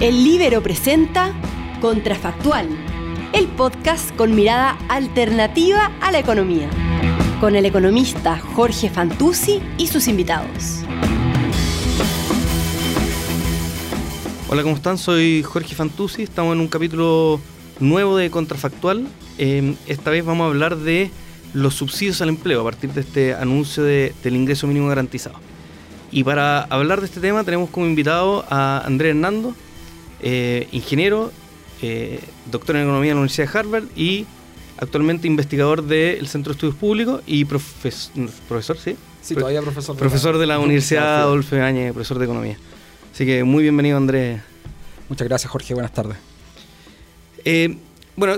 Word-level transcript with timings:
El 0.00 0.24
Libero 0.24 0.62
presenta 0.62 1.34
Contrafactual, 1.82 2.66
el 3.34 3.48
podcast 3.48 4.16
con 4.16 4.34
mirada 4.34 4.78
alternativa 4.88 5.92
a 6.00 6.10
la 6.10 6.18
economía, 6.18 6.70
con 7.38 7.54
el 7.54 7.66
economista 7.66 8.38
Jorge 8.38 8.88
Fantuzzi 8.88 9.60
y 9.76 9.88
sus 9.88 10.08
invitados. 10.08 10.84
Hola, 14.48 14.62
¿cómo 14.62 14.74
están? 14.74 14.96
Soy 14.96 15.42
Jorge 15.42 15.74
Fantuzzi, 15.74 16.22
estamos 16.22 16.54
en 16.54 16.60
un 16.60 16.68
capítulo 16.68 17.38
nuevo 17.78 18.16
de 18.16 18.30
Contrafactual. 18.30 19.06
Eh, 19.36 19.74
esta 19.86 20.08
vez 20.08 20.24
vamos 20.24 20.46
a 20.46 20.48
hablar 20.48 20.78
de 20.78 21.10
los 21.52 21.74
subsidios 21.74 22.22
al 22.22 22.30
empleo 22.30 22.62
a 22.62 22.64
partir 22.64 22.90
de 22.94 23.02
este 23.02 23.34
anuncio 23.34 23.82
de, 23.82 24.14
del 24.24 24.34
ingreso 24.34 24.66
mínimo 24.66 24.88
garantizado. 24.88 25.36
Y 26.10 26.24
para 26.24 26.62
hablar 26.62 27.00
de 27.00 27.06
este 27.06 27.20
tema 27.20 27.44
tenemos 27.44 27.68
como 27.68 27.84
invitado 27.84 28.46
a 28.48 28.82
Andrés 28.86 29.10
Hernando, 29.10 29.54
eh, 30.22 30.68
ingeniero, 30.72 31.32
eh, 31.82 32.20
doctor 32.50 32.76
en 32.76 32.82
economía 32.82 33.12
en 33.12 33.16
la 33.16 33.20
Universidad 33.22 33.52
de 33.52 33.58
Harvard 33.58 33.84
y 33.96 34.26
actualmente 34.76 35.26
investigador 35.26 35.82
del 35.82 36.26
Centro 36.28 36.52
de 36.52 36.56
Estudios 36.56 36.76
Públicos 36.76 37.22
y 37.26 37.44
profesor, 37.44 38.78
¿sí? 38.78 38.96
Sí, 39.22 39.34
todavía 39.34 39.60
profesor. 39.60 39.94
De 39.96 40.00
profesor 40.00 40.38
de 40.38 40.46
la 40.46 40.58
Universidad 40.58 41.22
Adolfo 41.22 41.56
Ibáñez, 41.56 41.92
profesor 41.92 42.18
de 42.18 42.24
economía. 42.24 42.56
Así 43.12 43.26
que 43.26 43.44
muy 43.44 43.62
bienvenido 43.62 43.96
Andrés. 43.96 44.40
Muchas 45.08 45.28
gracias 45.28 45.50
Jorge, 45.50 45.74
buenas 45.74 45.92
tardes. 45.92 46.16
Eh, 47.44 47.76
bueno, 48.16 48.34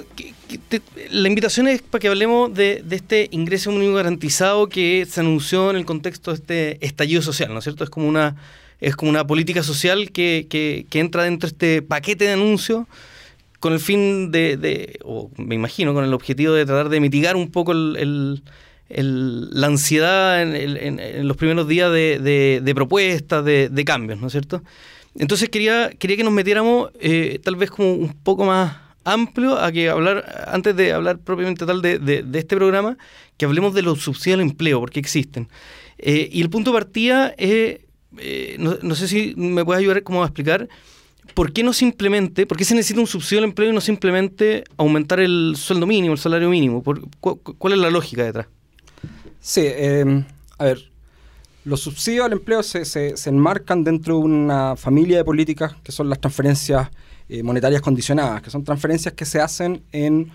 la 1.10 1.28
invitación 1.28 1.68
es 1.68 1.82
para 1.82 2.00
que 2.00 2.08
hablemos 2.08 2.52
de, 2.54 2.84
este 2.90 3.28
ingreso 3.32 3.70
mínimo 3.72 3.96
garantizado 3.96 4.68
que 4.68 5.06
se 5.08 5.20
anunció 5.20 5.70
en 5.70 5.76
el 5.76 5.84
contexto 5.84 6.30
de 6.30 6.36
este 6.36 6.86
estallido 6.86 7.22
social, 7.22 7.52
¿no 7.52 7.58
es 7.58 7.64
cierto? 7.64 7.84
Es 7.84 7.90
como 7.90 8.06
una, 8.06 8.36
es 8.82 8.96
como 8.96 9.10
una 9.10 9.26
política 9.26 9.62
social 9.62 10.10
que, 10.10 10.86
entra 10.92 11.22
dentro 11.22 11.48
de 11.48 11.52
este 11.52 11.82
paquete 11.82 12.24
de 12.26 12.32
anuncios 12.32 12.86
con 13.60 13.72
el 13.72 13.78
fin 13.78 14.32
de, 14.32 14.98
o 15.04 15.30
me 15.36 15.54
imagino, 15.54 15.94
con 15.94 16.04
el 16.04 16.12
objetivo 16.12 16.52
de 16.52 16.66
tratar 16.66 16.88
de 16.88 16.98
mitigar 16.98 17.36
un 17.36 17.52
poco 17.52 17.72
la 17.74 19.66
ansiedad 19.66 20.42
en, 20.42 21.28
los 21.28 21.36
primeros 21.36 21.68
días 21.68 21.92
de, 21.92 22.72
propuestas, 22.74 23.44
de, 23.44 23.84
cambios, 23.86 24.20
¿no 24.20 24.26
es 24.26 24.32
cierto? 24.32 24.62
Entonces 25.16 25.48
quería, 25.48 25.90
quería 25.90 26.16
que 26.16 26.24
nos 26.24 26.32
metiéramos 26.32 26.90
eh, 26.98 27.38
tal 27.44 27.54
vez 27.54 27.70
como 27.70 27.92
un 27.92 28.12
poco 28.14 28.46
más 28.46 28.78
amplio 29.04 29.58
a 29.58 29.70
que 29.70 29.90
hablar, 29.90 30.44
antes 30.48 30.74
de 30.74 30.92
hablar 30.92 31.18
propiamente 31.18 31.66
tal 31.66 31.82
de, 31.82 32.00
de, 32.00 32.38
este 32.38 32.56
programa, 32.56 32.96
que 33.36 33.44
hablemos 33.44 33.74
de 33.74 33.82
los 33.82 34.00
subsidios 34.00 34.40
al 34.40 34.46
empleo, 34.46 34.80
porque 34.80 34.98
existen. 34.98 35.48
Eh, 35.98 36.28
y 36.32 36.42
el 36.42 36.50
punto 36.50 36.72
de 36.72 36.78
partida 36.78 37.32
es, 37.38 37.78
eh, 38.18 38.56
no, 38.58 38.94
sé 38.94 39.08
si 39.08 39.34
me 39.36 39.64
puedes 39.64 39.80
ayudar 39.80 40.02
como 40.02 40.22
a 40.22 40.26
explicar, 40.26 40.68
¿por 41.34 41.52
qué 41.52 41.62
no 41.62 41.72
simplemente, 41.72 42.46
por 42.46 42.56
qué 42.56 42.64
se 42.64 42.74
necesita 42.74 43.00
un 43.00 43.06
subsidio 43.06 43.38
al 43.38 43.44
empleo 43.44 43.70
y 43.70 43.74
no 43.74 43.80
simplemente 43.80 44.64
aumentar 44.76 45.20
el 45.20 45.54
sueldo 45.56 45.86
mínimo, 45.86 46.14
el 46.14 46.20
salario 46.20 46.48
mínimo? 46.48 46.82
¿Cuál 47.20 47.72
es 47.72 47.78
la 47.78 47.90
lógica 47.90 48.24
detrás? 48.24 48.46
Sí, 49.40 49.62
em, 49.64 50.24
a 50.58 50.64
ver, 50.64 50.90
los 51.64 51.80
subsidios 51.80 52.26
al 52.26 52.32
empleo 52.32 52.62
se, 52.62 52.84
se, 52.84 53.16
se 53.16 53.30
enmarcan 53.30 53.84
dentro 53.84 54.16
de 54.16 54.20
una 54.20 54.76
familia 54.76 55.18
de 55.18 55.24
políticas 55.24 55.74
que 55.82 55.92
son 55.92 56.08
las 56.08 56.20
transferencias 56.20 56.88
eh, 57.28 57.42
monetarias 57.42 57.80
condicionadas, 57.80 58.42
que 58.42 58.50
son 58.50 58.62
transferencias 58.62 59.14
que 59.14 59.24
se 59.24 59.40
hacen 59.40 59.82
en, 59.92 60.30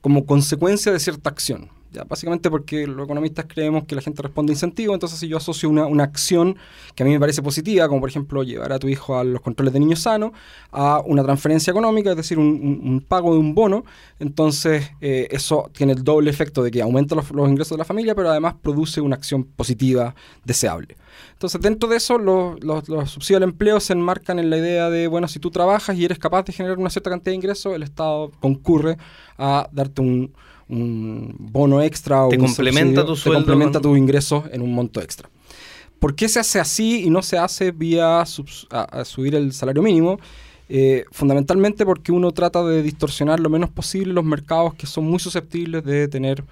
como 0.00 0.24
consecuencia 0.24 0.92
de 0.92 1.00
cierta 1.00 1.30
acción. 1.30 1.68
Ya, 1.90 2.04
básicamente 2.04 2.50
porque 2.50 2.86
los 2.86 3.06
economistas 3.06 3.46
creemos 3.48 3.84
que 3.84 3.94
la 3.94 4.02
gente 4.02 4.20
responde 4.20 4.52
a 4.52 4.54
incentivo, 4.54 4.92
entonces 4.92 5.18
si 5.18 5.26
yo 5.26 5.38
asocio 5.38 5.70
una, 5.70 5.86
una, 5.86 6.04
acción 6.04 6.58
que 6.94 7.02
a 7.02 7.06
mí 7.06 7.12
me 7.12 7.18
parece 7.18 7.42
positiva, 7.42 7.88
como 7.88 8.00
por 8.00 8.10
ejemplo 8.10 8.42
llevar 8.42 8.74
a 8.74 8.78
tu 8.78 8.88
hijo 8.88 9.16
a 9.16 9.24
los 9.24 9.40
controles 9.40 9.72
de 9.72 9.80
niños 9.80 10.00
sanos, 10.00 10.32
a 10.70 11.00
una 11.06 11.24
transferencia 11.24 11.70
económica, 11.70 12.10
es 12.10 12.16
decir, 12.16 12.38
un, 12.38 13.02
pago 13.08 13.32
de 13.32 13.38
un 13.38 13.54
bono, 13.54 13.86
entonces 14.18 14.90
eh, 15.00 15.28
eso 15.30 15.70
tiene 15.72 15.94
el 15.94 16.04
doble 16.04 16.28
efecto 16.28 16.62
de 16.62 16.70
que 16.70 16.82
aumenta 16.82 17.14
los, 17.14 17.30
ingresos 17.30 17.70
de 17.70 17.78
la 17.78 17.84
familia, 17.86 18.14
pero 18.14 18.28
además 18.28 18.54
produce 18.60 19.00
una 19.00 19.16
acción 19.16 19.44
positiva 19.44 20.14
deseable. 20.44 20.96
Entonces, 21.32 21.58
dentro 21.60 21.88
de 21.88 21.96
eso, 21.96 22.18
los, 22.18 22.62
los, 22.62 23.10
subsidios 23.10 23.38
al 23.38 23.44
empleo 23.44 23.80
se 23.80 23.94
enmarcan 23.94 24.38
en 24.38 24.50
la 24.50 24.58
idea 24.58 24.90
de, 24.90 25.06
bueno, 25.06 25.26
si 25.26 25.38
tú 25.38 25.50
trabajas 25.50 25.96
y 25.96 26.04
eres 26.04 26.18
capaz 26.18 26.42
de 26.42 26.52
generar 26.52 26.76
una 26.78 26.90
cierta 26.90 27.08
cantidad 27.08 27.32
de 27.32 27.36
ingresos, 27.36 27.74
el 27.74 27.82
Estado 27.82 28.30
concurre 28.40 28.98
a 29.38 29.68
darte 29.72 30.02
un 30.02 30.34
un 30.68 31.34
bono 31.38 31.82
extra 31.82 32.26
o 32.26 32.28
te 32.28 32.38
complementa 32.38 33.04
tu 33.04 33.16
sueldo, 33.16 33.40
te 33.40 33.46
complementa 33.46 33.80
tus 33.80 33.96
ingresos 33.96 34.44
en 34.52 34.62
un 34.62 34.74
monto 34.74 35.00
extra. 35.00 35.28
¿Por 35.98 36.14
qué 36.14 36.28
se 36.28 36.38
hace 36.38 36.60
así 36.60 37.04
y 37.04 37.10
no 37.10 37.22
se 37.22 37.38
hace 37.38 37.72
vía 37.72 38.24
subir 38.24 39.34
el 39.34 39.52
salario 39.52 39.82
mínimo? 39.82 40.18
Eh, 40.68 41.04
fundamentalmente 41.12 41.86
porque 41.86 42.12
uno 42.12 42.30
trata 42.32 42.62
de 42.62 42.82
distorsionar 42.82 43.40
lo 43.40 43.48
menos 43.48 43.70
posible 43.70 44.12
los 44.12 44.24
mercados 44.24 44.74
que 44.74 44.86
son 44.86 45.04
muy 45.04 45.18
susceptibles 45.18 45.82
de 45.82 46.08
tener 46.08 46.44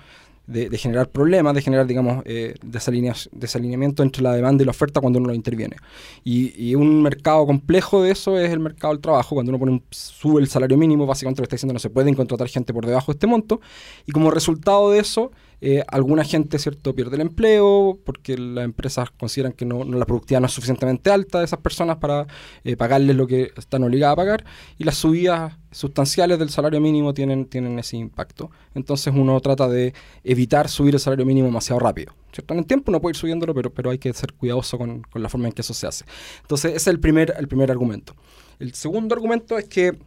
de, 0.46 0.78
generar 0.78 1.08
problemas, 1.08 1.54
de 1.54 1.62
generar, 1.62 1.86
digamos, 1.86 2.22
eh, 2.24 2.54
desalineamiento 2.62 4.02
entre 4.02 4.22
la 4.22 4.32
demanda 4.32 4.62
y 4.62 4.66
la 4.66 4.70
oferta 4.70 5.00
cuando 5.00 5.18
uno 5.18 5.28
lo 5.28 5.34
interviene. 5.34 5.76
Y, 6.24 6.74
un 6.76 7.02
mercado 7.02 7.46
complejo 7.46 8.02
de 8.02 8.10
eso 8.10 8.38
es 8.38 8.50
el 8.50 8.60
mercado 8.60 8.92
del 8.92 9.00
trabajo. 9.00 9.34
Cuando 9.34 9.50
uno 9.50 9.58
pone 9.58 9.82
sube 9.90 10.40
el 10.40 10.48
salario 10.48 10.76
mínimo, 10.76 11.06
básicamente 11.06 11.40
lo 11.40 11.44
está 11.44 11.56
diciendo 11.56 11.72
no 11.72 11.78
se 11.78 11.90
pueden 11.90 12.14
contratar 12.14 12.48
gente 12.48 12.72
por 12.72 12.86
debajo 12.86 13.12
de 13.12 13.16
este 13.16 13.26
monto. 13.26 13.60
Y 14.06 14.12
como 14.12 14.30
resultado 14.30 14.90
de 14.90 14.98
eso, 15.00 15.32
eh, 15.60 15.82
alguna 15.88 16.24
gente 16.24 16.58
cierto 16.58 16.94
pierde 16.94 17.16
el 17.16 17.22
empleo 17.22 17.98
porque 18.04 18.36
las 18.36 18.64
empresas 18.64 19.10
consideran 19.10 19.52
que 19.52 19.64
no, 19.64 19.84
la 19.84 20.04
productividad 20.04 20.40
no 20.40 20.46
es 20.46 20.52
suficientemente 20.52 21.10
alta 21.10 21.38
de 21.38 21.46
esas 21.46 21.60
personas 21.60 21.96
para 21.96 22.26
eh, 22.64 22.76
pagarles 22.76 23.16
lo 23.16 23.26
que 23.26 23.52
están 23.56 23.82
obligadas 23.82 24.12
a 24.12 24.16
pagar 24.16 24.44
y 24.76 24.84
las 24.84 24.96
subidas 24.96 25.54
sustanciales 25.70 26.38
del 26.38 26.50
salario 26.50 26.80
mínimo 26.80 27.14
tienen, 27.14 27.46
tienen 27.46 27.78
ese 27.78 27.96
impacto. 27.96 28.50
Entonces 28.74 29.14
uno 29.16 29.40
trata 29.40 29.68
de 29.68 29.94
evitar 30.24 30.68
subir 30.68 30.94
el 30.94 31.00
salario 31.00 31.24
mínimo 31.24 31.46
demasiado 31.46 31.80
rápido. 31.80 32.12
¿cierto? 32.32 32.52
En 32.52 32.60
el 32.60 32.66
tiempo 32.66 32.90
uno 32.90 33.00
puede 33.00 33.12
ir 33.12 33.16
subiéndolo, 33.16 33.54
pero, 33.54 33.72
pero 33.72 33.90
hay 33.90 33.98
que 33.98 34.12
ser 34.12 34.34
cuidadoso 34.34 34.76
con, 34.76 35.02
con 35.02 35.22
la 35.22 35.28
forma 35.30 35.46
en 35.46 35.52
que 35.52 35.62
eso 35.62 35.72
se 35.72 35.86
hace. 35.86 36.04
Entonces 36.42 36.72
ese 36.72 36.76
es 36.76 36.86
el 36.88 37.00
primer, 37.00 37.34
el 37.38 37.48
primer 37.48 37.70
argumento. 37.70 38.14
El 38.58 38.74
segundo 38.74 39.14
argumento 39.14 39.58
es 39.58 39.66
que 39.68 39.98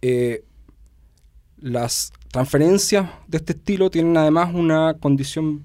eh, 0.00 0.44
las 1.56 2.12
transferencias 2.32 3.10
de 3.28 3.36
este 3.36 3.52
estilo 3.52 3.90
tienen 3.90 4.16
además 4.16 4.52
una 4.54 4.94
condición 4.94 5.64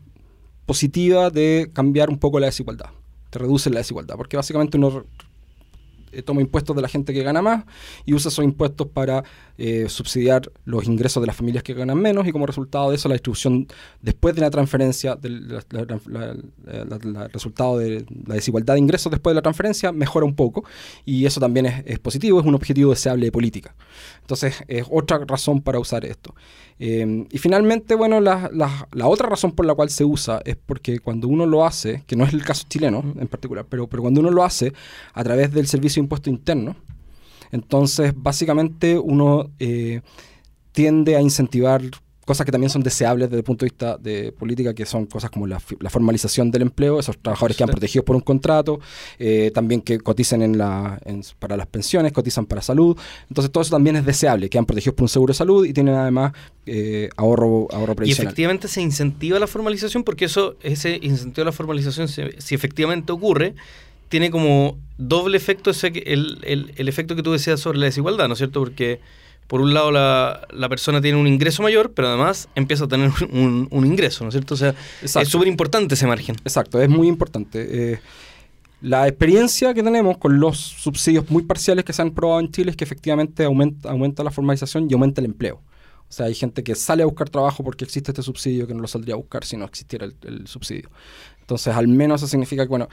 positiva 0.66 1.30
de 1.30 1.72
cambiar 1.74 2.10
un 2.10 2.20
poco 2.20 2.40
la 2.40 2.48
desigualdad. 2.48 2.92
Te 3.32 3.40
reduce 3.40 3.70
la 3.70 3.80
desigualdad, 3.80 4.18
porque 4.18 4.38
básicamente 4.38 4.78
uno 4.78 5.06
toma 6.26 6.42
impuestos 6.42 6.76
de 6.76 6.82
la 6.82 6.88
gente 6.88 7.14
que 7.14 7.24
gana 7.24 7.42
más 7.42 7.66
y 8.06 8.14
usa 8.14 8.30
esos 8.30 8.44
impuestos 8.44 8.88
para 8.88 9.24
eh, 9.58 9.88
subsidiar 9.90 10.52
los 10.66 10.86
ingresos 10.86 11.22
de 11.22 11.28
las 11.28 11.36
familias 11.36 11.64
que 11.64 11.74
ganan 11.74 12.00
menos 12.00 12.28
y 12.28 12.32
como 12.32 12.46
resultado 12.46 12.90
de 12.90 12.96
eso 12.96 13.10
la 13.10 13.16
distribución 13.16 13.68
después 14.02 14.36
de 14.36 14.42
la 14.42 14.50
transferencia, 14.50 15.16
del 15.16 15.62
resultado 17.34 17.78
de 17.78 18.06
la 18.26 18.36
desigualdad 18.36 18.76
de 18.76 18.80
ingresos 18.80 19.12
después 19.12 19.32
de 19.32 19.36
la 19.36 19.42
transferencia 19.42 19.92
mejora 19.92 20.26
un 20.26 20.36
poco 20.36 20.64
y 21.06 21.26
eso 21.26 21.40
también 21.40 21.66
es, 21.66 22.00
positivo, 22.00 22.40
es 22.40 22.46
un 22.46 22.56
objetivo 22.56 22.92
deseable 22.92 23.26
de 23.26 23.32
política. 23.32 23.76
Entonces 24.22 24.64
es 24.68 24.86
otra 24.90 25.20
razón 25.26 25.62
para 25.62 25.80
usar 25.80 26.06
esto. 26.06 26.36
Eh, 26.80 27.26
y 27.32 27.38
finalmente, 27.40 27.96
bueno, 27.96 28.20
la, 28.20 28.50
la, 28.54 29.08
otra 29.08 29.28
razón 29.28 29.52
por 29.52 29.66
la 29.66 29.74
cual 29.74 29.90
se 29.90 30.06
usa 30.06 30.42
es 30.46 30.56
porque 30.56 31.00
cuando 31.00 31.28
uno 31.28 31.46
lo 31.46 31.66
hace, 31.66 32.04
que 32.06 32.16
no 32.16 32.24
es 32.24 32.34
el 32.34 32.44
caso 32.44 32.66
chileno 32.70 33.04
en 33.20 33.28
particular, 33.28 33.66
pero, 33.68 33.88
pero 33.88 34.04
cuando 34.04 34.22
uno 34.22 34.30
lo 34.30 34.44
hace 34.44 34.74
a 35.14 35.24
través 35.24 35.52
del 35.52 35.68
servicio 35.68 36.02
impuesto 36.02 36.30
interno. 36.30 36.76
Entonces, 37.52 38.14
básicamente 38.16 39.00
uno 39.00 39.50
eh, 39.60 40.02
tiende 40.72 41.16
a 41.16 41.22
incentivar 41.22 41.82
cosas 42.28 42.46
que 42.46 42.52
también 42.52 42.70
son 42.70 42.84
deseables 42.84 43.30
desde 43.30 43.38
el 43.38 43.44
punto 43.46 43.64
de 43.64 43.70
vista 43.70 43.98
de 43.98 44.34
política, 44.34 44.74
que 44.74 44.86
son 44.86 45.06
cosas 45.06 45.32
como 45.32 45.48
la, 45.48 45.62
formalización 45.62 46.52
del 46.52 46.64
empleo, 46.64 47.00
esos 47.00 47.18
trabajadores 47.18 47.56
que 47.56 47.64
han 47.64 47.70
protegidos 47.70 48.04
por 48.04 48.18
un 48.18 48.22
contrato, 48.22 48.82
eh, 49.18 49.50
también 49.54 49.80
que 49.80 49.98
cotizan 50.00 50.42
en 50.42 50.58
la, 50.58 51.00
para 51.40 51.56
las 51.56 51.68
pensiones, 51.68 52.12
cotizan 52.12 52.46
para 52.46 52.62
salud. 52.62 52.98
Entonces 53.30 53.50
todo 53.50 53.62
eso 53.62 53.72
también 53.72 53.96
es 53.96 54.06
deseable, 54.06 54.50
que 54.50 54.58
han 54.58 54.66
protegidos 54.66 54.96
por 54.96 55.04
un 55.06 55.10
seguro 55.10 55.32
de 55.32 55.38
salud 55.38 55.66
y 55.66 55.72
tienen 55.72 55.96
además 55.96 56.34
eh, 56.66 57.10
ahorro, 57.16 57.70
ahorro 57.72 57.96
previsional. 57.96 58.26
Y 58.26 58.28
efectivamente 58.28 58.68
se 58.68 58.82
incentiva 58.82 59.40
la 59.40 59.48
formalización 59.48 60.04
porque 60.04 60.26
eso, 60.26 60.58
ese 60.62 61.00
incentivo 61.02 61.44
a 61.44 61.46
la 61.46 61.54
formalización, 61.54 62.10
si 62.10 62.56
efectivamente 62.56 63.14
ocurre, 63.14 63.56
tiene 64.10 64.32
como 64.32 64.78
doble 64.98 65.38
efecto 65.38 65.70
ese, 65.70 65.88
el, 65.88 66.40
el, 66.44 66.74
el, 66.76 66.90
efecto 66.90 67.16
que 67.16 67.24
tú 67.24 67.32
decías 67.32 67.62
sobre 67.62 67.78
la 67.78 67.86
desigualdad, 67.86 68.28
¿no 68.28 68.34
es 68.34 68.40
cierto? 68.40 68.60
Porque 68.60 69.00
por 69.48 69.62
un 69.62 69.74
lado 69.74 69.92
la, 69.92 70.48
la 70.52 70.70
persona 70.70 71.02
tiene 71.02 71.18
un 71.18 71.28
ingreso 71.28 71.64
mayor, 71.64 71.94
pero 71.94 72.10
además 72.10 72.50
empieza 72.56 72.86
a 72.86 72.88
tener 72.88 73.12
un, 73.32 73.68
un 73.72 73.86
ingreso, 73.86 74.24
¿no 74.24 74.30
es 74.30 74.34
cierto? 74.34 74.54
O 74.54 74.58
sea, 74.58 74.76
es 75.02 75.12
súper 75.28 75.48
importante 75.48 75.96
ese 75.96 76.06
margen. 76.06 76.36
Exacto, 76.44 76.82
es 76.82 76.90
muy 76.90 77.08
importante. 77.08 77.94
Eh, 77.94 78.00
la 78.82 79.08
experiencia 79.08 79.74
que 79.74 79.82
tenemos 79.82 80.18
con 80.18 80.40
los 80.40 80.58
subsidios 80.58 81.30
muy 81.32 81.44
parciales 81.44 81.84
que 81.84 81.94
se 81.94 82.02
han 82.02 82.12
probado 82.12 82.42
en 82.42 82.52
Chile 82.52 82.72
es 82.72 82.78
que 82.78 82.84
efectivamente 82.84 83.44
aumenta, 83.44 83.90
aumenta 83.90 84.24
la 84.24 84.32
formalización 84.32 84.88
y 84.90 84.94
aumenta 84.94 85.22
el 85.22 85.26
empleo. 85.26 85.62
O 86.10 86.14
sea, 86.14 86.28
hay 86.28 86.36
gente 86.36 86.64
que 86.64 86.76
sale 86.76 87.04
a 87.04 87.06
buscar 87.06 87.30
trabajo 87.30 87.64
porque 87.64 87.84
existe 87.84 88.12
este 88.12 88.22
subsidio 88.22 88.68
que 88.68 88.74
no 88.74 88.82
lo 88.82 88.88
saldría 88.88 89.16
a 89.16 89.18
buscar 89.18 89.44
si 89.44 89.58
no 89.58 89.66
existiera 89.66 90.06
el, 90.06 90.16
el 90.22 90.48
subsidio. 90.48 90.90
Entonces, 91.42 91.74
al 91.74 91.88
menos 91.88 92.22
eso 92.22 92.30
significa 92.30 92.64
que, 92.64 92.70
bueno, 92.70 92.88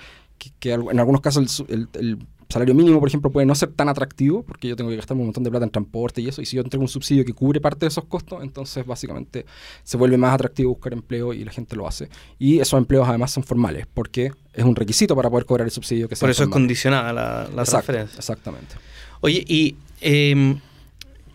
que, 0.61 0.73
en 0.73 0.99
algunos 0.99 1.21
casos 1.21 1.65
el, 1.69 2.19
salario 2.49 2.75
mínimo, 2.75 3.01
por 3.01 3.09
ejemplo, 3.09 3.31
puede 3.31 3.47
no 3.47 3.55
ser 3.55 3.71
tan 3.73 3.89
atractivo, 3.89 4.43
porque 4.43 4.69
yo 4.69 4.77
tengo 4.77 4.91
que 4.91 4.97
gastar 4.97 5.17
un 5.17 5.25
montón 5.25 5.45
de 5.45 5.51
plata 5.51 5.65
en 5.65 5.71
transporte 5.71 6.21
y 6.21 6.29
eso, 6.29 6.43
y 6.43 6.47
si 6.47 6.57
yo 6.57 6.63
entrego 6.63 6.83
un 6.83 6.89
subsidio 6.89 7.25
que 7.25 7.33
cubre 7.33 7.61
parte 7.61 7.81
de 7.81 7.89
esos 7.89 8.05
costos, 8.05 8.43
entonces 8.43 8.85
básicamente 8.87 9.47
se 9.83 9.97
vuelve 9.97 10.17
más 10.17 10.35
atractivo 10.35 10.71
buscar 10.71 10.93
empleo 10.93 11.33
y 11.33 11.45
la 11.45 11.53
gente 11.53 11.77
lo 11.77 11.87
hace. 11.87 12.09
Y 12.39 12.61
esos 12.61 12.79
empleos 12.79 13.09
además 13.09 13.33
son 13.33 13.43
formales, 13.43 13.87
porque 13.93 14.33
es 14.53 14.65
un 14.65 14.77
requisito 14.77 15.17
para 15.17 15.31
poder 15.31 15.47
cobrar 15.47 15.67
el 15.67 15.71
subsidio 15.71 16.09
que 16.09 16.17
Por 16.17 16.31
eso 16.31 16.45
es 16.45 16.49
condicionada 16.49 17.13
la, 17.13 17.49
la 17.55 17.65
transferencia. 17.65 18.19
Exactamente. 18.19 18.77
Oye, 19.21 19.45
y... 19.47 19.77
Em, 20.01 20.59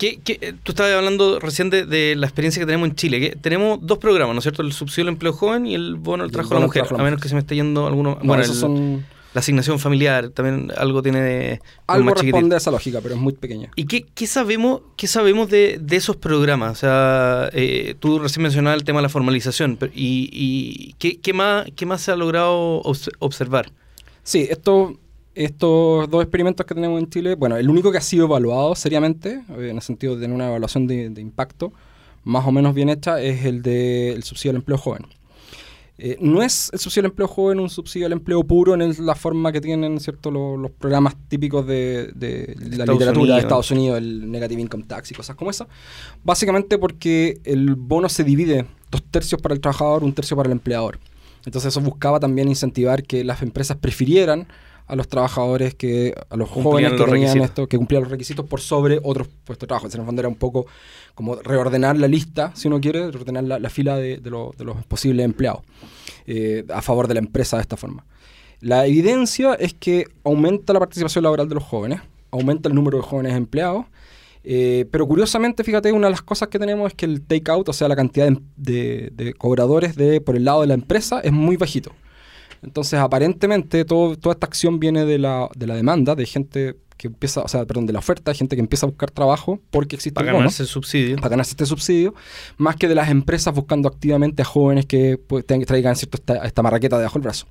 ¿Qué, 0.00 0.54
tú 0.62 0.72
estabas 0.72 0.94
hablando 0.94 1.38
recién 1.40 1.68
de, 1.68 2.14
la 2.16 2.26
experiencia 2.26 2.58
que 2.58 2.64
tenemos 2.64 2.88
en 2.88 2.94
Chile. 2.94 3.36
tenemos 3.42 3.80
dos 3.82 3.98
programas, 3.98 4.34
¿no 4.34 4.38
es 4.38 4.44
cierto? 4.44 4.62
El 4.62 4.72
subsidio 4.72 5.02
al 5.02 5.08
empleo 5.12 5.34
joven 5.34 5.66
y 5.66 5.74
el 5.74 5.96
bono 5.96 6.24
al 6.24 6.30
trabajo 6.30 6.56
a 6.56 6.60
la 6.60 6.66
mujer. 6.66 6.84
A 6.90 7.02
menos 7.02 7.20
que 7.20 7.28
se 7.28 7.34
me 7.34 7.40
esté 7.40 7.54
yendo 7.54 7.86
alguno. 7.86 8.18
bueno, 8.22 8.42
esos 8.42 8.56
son 8.56 9.04
la 9.32 9.40
asignación 9.40 9.78
familiar 9.78 10.30
también 10.30 10.72
algo 10.76 11.02
tiene 11.02 11.20
de, 11.20 11.60
algo 11.86 12.14
responde 12.14 12.56
a 12.56 12.58
esa 12.58 12.70
lógica 12.70 13.00
pero 13.00 13.14
es 13.14 13.20
muy 13.20 13.32
pequeña. 13.32 13.70
Y 13.76 13.86
qué, 13.86 14.06
qué 14.14 14.26
sabemos 14.26 14.82
qué 14.96 15.06
sabemos 15.06 15.48
de, 15.50 15.78
de, 15.80 15.96
esos 15.96 16.16
programas 16.16 16.72
o 16.72 16.74
sea 16.74 17.50
eh, 17.52 17.94
tú 17.98 18.18
recién 18.18 18.42
mencionabas 18.42 18.78
el 18.78 18.84
tema 18.84 18.98
de 18.98 19.04
la 19.04 19.08
formalización 19.08 19.78
y, 19.94 20.28
y 20.32 20.94
¿qué, 20.98 21.20
qué, 21.20 21.32
más 21.32 21.66
qué 21.76 21.86
más 21.86 22.02
se 22.02 22.12
ha 22.12 22.16
logrado 22.16 22.82
observar 23.20 23.70
sí 24.22 24.46
esto 24.50 24.98
estos 25.34 26.10
dos 26.10 26.22
experimentos 26.22 26.66
que 26.66 26.74
tenemos 26.74 27.00
en 27.00 27.08
Chile, 27.08 27.34
bueno, 27.34 27.56
el 27.56 27.68
único 27.70 27.92
que 27.92 27.98
ha 27.98 28.02
sido 28.02 28.26
evaluado 28.26 28.74
seriamente, 28.74 29.42
eh, 29.50 29.68
en 29.70 29.76
el 29.76 29.82
sentido 29.82 30.14
de 30.14 30.22
tener 30.22 30.34
una 30.34 30.48
evaluación 30.48 30.86
de, 30.86 31.20
impacto 31.20 31.72
más 32.24 32.46
o 32.46 32.52
menos 32.52 32.74
bien 32.74 32.90
hecha, 32.90 33.20
es 33.20 33.44
el 33.46 33.62
del 33.62 34.22
subsidio 34.22 34.50
al 34.50 34.56
empleo 34.56 34.76
joven. 34.76 35.06
Eh, 36.02 36.16
no 36.18 36.42
es 36.42 36.70
el 36.72 36.78
subsidio 36.78 37.04
al 37.04 37.10
empleo 37.10 37.28
joven 37.28 37.60
un 37.60 37.68
subsidio 37.68 38.06
al 38.06 38.12
empleo 38.12 38.42
puro 38.42 38.72
en 38.72 39.04
la 39.04 39.14
forma 39.14 39.52
que 39.52 39.60
tienen 39.60 40.00
cierto 40.00 40.30
los, 40.30 40.70
programas 40.70 41.14
típicos 41.28 41.66
de, 41.66 42.10
la 42.18 42.86
literatura 42.86 43.34
de 43.34 43.40
Estados 43.42 43.70
Unidos, 43.70 43.98
el 43.98 44.30
Negative 44.30 44.62
Income 44.62 44.84
Tax 44.84 45.10
y 45.10 45.14
cosas 45.14 45.36
como 45.36 45.50
eso. 45.50 45.68
Básicamente 46.24 46.78
porque 46.78 47.38
el 47.44 47.74
bono 47.74 48.08
se 48.08 48.24
divide 48.24 48.64
dos 48.90 49.02
tercios 49.10 49.42
para 49.42 49.54
el 49.54 49.60
trabajador, 49.60 50.02
un 50.02 50.14
tercio 50.14 50.38
para 50.38 50.46
el 50.46 50.52
empleador. 50.52 50.98
Entonces 51.44 51.68
eso 51.68 51.82
buscaba 51.82 52.18
también 52.18 52.48
incentivar 52.48 53.02
que 53.02 53.22
las 53.22 53.42
empresas 53.42 53.76
prefirieran 53.76 54.48
a 54.90 54.96
los 54.96 55.06
trabajadores 55.06 55.76
que, 55.76 56.12
a 56.28 56.36
los 56.36 56.50
jóvenes 56.50 56.92
que 56.94 57.04
tenían 57.04 57.40
esto, 57.42 57.68
que 57.68 57.76
cumplían 57.76 58.02
los 58.02 58.10
requisitos 58.10 58.44
por 58.44 58.60
sobre 58.60 58.98
otros 59.04 59.28
puestos 59.44 59.60
de 59.60 59.66
trabajo. 59.68 59.86
En 59.86 60.00
el 60.00 60.04
fondo 60.04 60.20
era 60.20 60.28
un 60.28 60.34
poco 60.34 60.66
como 61.14 61.36
reordenar 61.36 61.96
la 61.96 62.08
lista, 62.08 62.50
si 62.56 62.66
uno 62.66 62.80
quiere, 62.80 63.08
reordenar 63.08 63.44
la, 63.44 63.70
fila 63.70 63.96
de, 63.96 64.16
de, 64.16 64.30
los 64.30 64.84
posibles 64.88 65.24
empleados 65.24 65.62
eh, 66.26 66.64
a 66.74 66.82
favor 66.82 67.06
de 67.06 67.14
la 67.14 67.20
empresa 67.20 67.56
de 67.56 67.62
esta 67.62 67.76
forma. 67.76 68.04
La 68.60 68.84
evidencia 68.84 69.54
es 69.54 69.74
que 69.74 70.06
aumenta 70.24 70.72
la 70.72 70.80
participación 70.80 71.22
laboral 71.22 71.48
de 71.48 71.54
los 71.54 71.64
jóvenes, 71.64 72.00
aumenta 72.32 72.68
el 72.68 72.74
número 72.74 72.98
de 72.98 73.04
jóvenes 73.04 73.34
empleados, 73.34 73.86
eh, 74.42 74.86
pero 74.90 75.06
curiosamente, 75.06 75.62
fíjate, 75.62 75.92
una 75.92 76.08
de 76.08 76.12
las 76.12 76.22
cosas 76.22 76.48
que 76.48 76.58
tenemos 76.58 76.88
es 76.88 76.94
que 76.94 77.06
el 77.06 77.22
take-out, 77.22 77.68
o 77.68 77.72
sea, 77.72 77.86
la 77.86 77.94
cantidad 77.94 78.28
de, 78.56 79.10
de, 79.12 79.34
cobradores 79.34 79.94
de, 79.94 80.20
por 80.20 80.34
el 80.34 80.44
lado 80.44 80.62
de 80.62 80.66
la 80.66 80.74
empresa 80.74 81.20
es 81.20 81.30
muy 81.30 81.56
bajito. 81.56 81.92
Entonces, 82.62 82.98
aparentemente, 82.98 83.84
todo, 83.84 84.16
toda 84.16 84.34
esta 84.34 84.46
acción 84.46 84.78
viene 84.80 85.04
de 85.04 85.18
la, 85.18 85.48
de 85.56 85.66
la 85.66 85.74
demanda, 85.74 86.14
de 86.14 86.26
gente 86.26 86.76
que 87.00 87.06
empieza, 87.06 87.40
o 87.40 87.48
sea, 87.48 87.64
perdón, 87.64 87.86
de 87.86 87.94
la 87.94 88.00
oferta, 88.00 88.30
de 88.30 88.36
gente 88.36 88.56
que 88.56 88.60
empieza 88.60 88.84
a 88.84 88.90
buscar 88.90 89.10
trabajo 89.10 89.58
porque 89.70 89.96
existe 89.96 90.12
para 90.12 90.34
ganarse 90.34 90.64
el 90.64 90.68
subsidio. 90.68 91.16
Para 91.16 91.30
ganarse 91.30 91.52
este 91.52 91.64
subsidio, 91.64 92.14
más 92.58 92.76
que 92.76 92.88
de 92.88 92.94
las 92.94 93.08
empresas 93.08 93.54
buscando 93.54 93.88
activamente 93.88 94.42
a 94.42 94.44
jóvenes 94.44 94.84
que 94.84 95.16
pues, 95.16 95.46
traigan 95.46 95.96
cierto 95.96 96.18
esta, 96.44 96.62
marraqueta 96.62 96.98
debajo 96.98 97.14
del 97.14 97.22
brazo. 97.22 97.46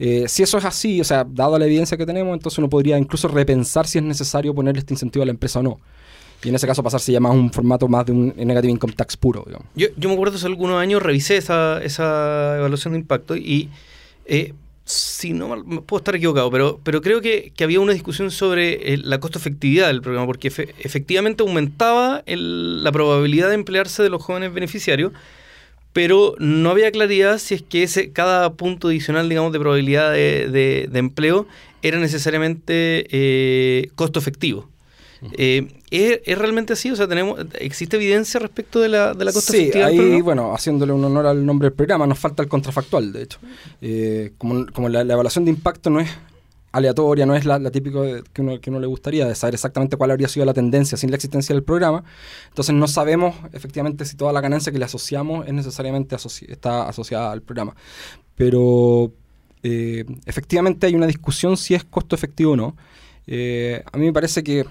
Eh, 0.00 0.24
si 0.26 0.42
eso 0.42 0.58
es 0.58 0.64
así, 0.64 1.00
o 1.00 1.04
sea, 1.04 1.24
dado 1.24 1.56
la 1.56 1.66
evidencia 1.66 1.96
que 1.96 2.04
tenemos, 2.04 2.34
entonces 2.34 2.58
uno 2.58 2.68
podría 2.68 2.98
incluso 2.98 3.28
repensar 3.28 3.86
si 3.86 3.98
es 3.98 4.04
necesario 4.04 4.52
ponerle 4.52 4.80
este 4.80 4.92
incentivo 4.92 5.22
a 5.22 5.26
la 5.26 5.32
empresa 5.32 5.60
o 5.60 5.62
no. 5.62 5.78
Y 6.42 6.48
en 6.48 6.56
ese 6.56 6.66
caso 6.66 6.82
pasarse 6.82 7.12
ya 7.12 7.20
más 7.20 7.30
a 7.30 7.34
un 7.36 7.52
formato 7.52 7.86
más 7.86 8.06
de 8.06 8.12
un 8.12 8.34
negative 8.36 8.72
income 8.72 8.94
tax 8.94 9.16
puro. 9.16 9.44
Yo, 9.76 9.86
yo 9.96 10.08
me 10.08 10.14
acuerdo 10.16 10.34
hace 10.34 10.46
algunos 10.46 10.80
años 10.80 11.00
revisé 11.00 11.36
esa, 11.36 11.80
esa 11.80 12.56
evaluación 12.56 12.94
de 12.94 12.98
impacto 12.98 13.36
y 13.36 13.68
eh, 14.30 14.54
si 14.84 15.32
no 15.32 15.48
puedo 15.82 15.98
estar 15.98 16.14
equivocado, 16.14 16.50
pero, 16.52 16.80
pero 16.84 17.02
creo 17.02 17.20
que, 17.20 17.52
había 17.60 17.80
una 17.80 17.92
discusión 17.92 18.30
sobre 18.30 18.94
eh, 18.94 18.96
la 18.96 19.18
costo 19.18 19.38
efectividad 19.38 19.88
del 19.88 20.02
programa, 20.02 20.26
porque 20.26 20.48
efectivamente 20.48 21.42
aumentaba 21.42 22.22
la 22.26 22.92
probabilidad 22.92 23.48
de 23.48 23.54
emplearse 23.54 24.04
de 24.04 24.08
los 24.08 24.22
jóvenes 24.22 24.54
beneficiarios, 24.54 25.12
pero 25.92 26.36
no 26.38 26.70
había 26.70 26.92
claridad 26.92 27.38
si 27.38 27.54
es 27.54 27.62
que 27.62 27.82
ese 27.82 28.12
cada 28.12 28.52
punto 28.54 28.88
adicional, 28.88 29.28
digamos, 29.28 29.52
de 29.52 29.58
probabilidad 29.58 30.12
de, 30.12 30.88
empleo 30.94 31.48
era 31.82 31.98
necesariamente 31.98 33.06
eh, 33.10 33.90
costo 33.96 34.20
efectivo. 34.20 34.69
Eh, 35.32 35.68
¿es, 35.90 36.38
realmente 36.38 36.72
así? 36.72 36.90
O 36.90 36.96
sea, 36.96 37.06
tenemos, 37.06 37.38
¿existe 37.58 37.96
evidencia 37.96 38.40
respecto 38.40 38.80
de 38.80 38.88
la, 38.88 39.14
de 39.14 39.24
la 39.24 39.32
costa 39.32 39.52
sí, 39.52 39.70
ahí, 39.74 40.20
bueno, 40.20 40.54
haciéndole 40.54 40.92
un 40.92 41.04
honor 41.04 41.26
al 41.26 41.44
nombre 41.44 41.66
del 41.66 41.74
programa, 41.74 42.06
nos 42.06 42.18
falta 42.18 42.42
el 42.42 42.48
contrafactual, 42.48 43.12
de 43.12 43.22
hecho. 43.22 43.38
Eh, 43.80 44.32
como, 44.38 44.88
la, 44.88 45.02
evaluación 45.02 45.44
de 45.44 45.50
impacto 45.50 45.90
no 45.90 46.00
es 46.00 46.08
aleatoria, 46.72 47.26
no 47.26 47.34
es 47.34 47.44
la, 47.44 47.58
típica 47.70 47.98
que 48.32 48.40
uno, 48.40 48.60
que 48.60 48.70
uno 48.70 48.80
le 48.80 48.86
gustaría, 48.86 49.26
de 49.26 49.34
saber 49.34 49.54
exactamente 49.54 49.96
cuál 49.96 50.10
habría 50.10 50.28
sido 50.28 50.46
la 50.46 50.54
tendencia 50.54 50.96
sin 50.96 51.10
la 51.10 51.16
existencia 51.16 51.54
del 51.54 51.64
programa. 51.64 52.02
Entonces 52.48 52.74
no 52.74 52.88
sabemos 52.88 53.34
efectivamente 53.52 54.04
si 54.04 54.16
toda 54.16 54.32
la 54.32 54.40
ganancia 54.40 54.72
que 54.72 54.78
le 54.78 54.84
asociamos 54.84 55.46
es 55.46 55.52
necesariamente 55.52 56.16
está 56.48 56.88
asociada 56.88 57.32
al 57.32 57.42
programa. 57.42 57.74
Pero 58.36 59.12
eh, 59.62 60.06
efectivamente 60.24 60.86
hay 60.86 60.94
una 60.94 61.06
discusión 61.06 61.58
si 61.58 61.74
es 61.74 61.84
costo 61.84 62.14
efectivo 62.14 62.52
o 62.52 62.56
no. 62.56 62.76
a 63.26 63.98
mí 63.98 64.06
me 64.06 64.12
parece 64.12 64.42
que 64.42 64.64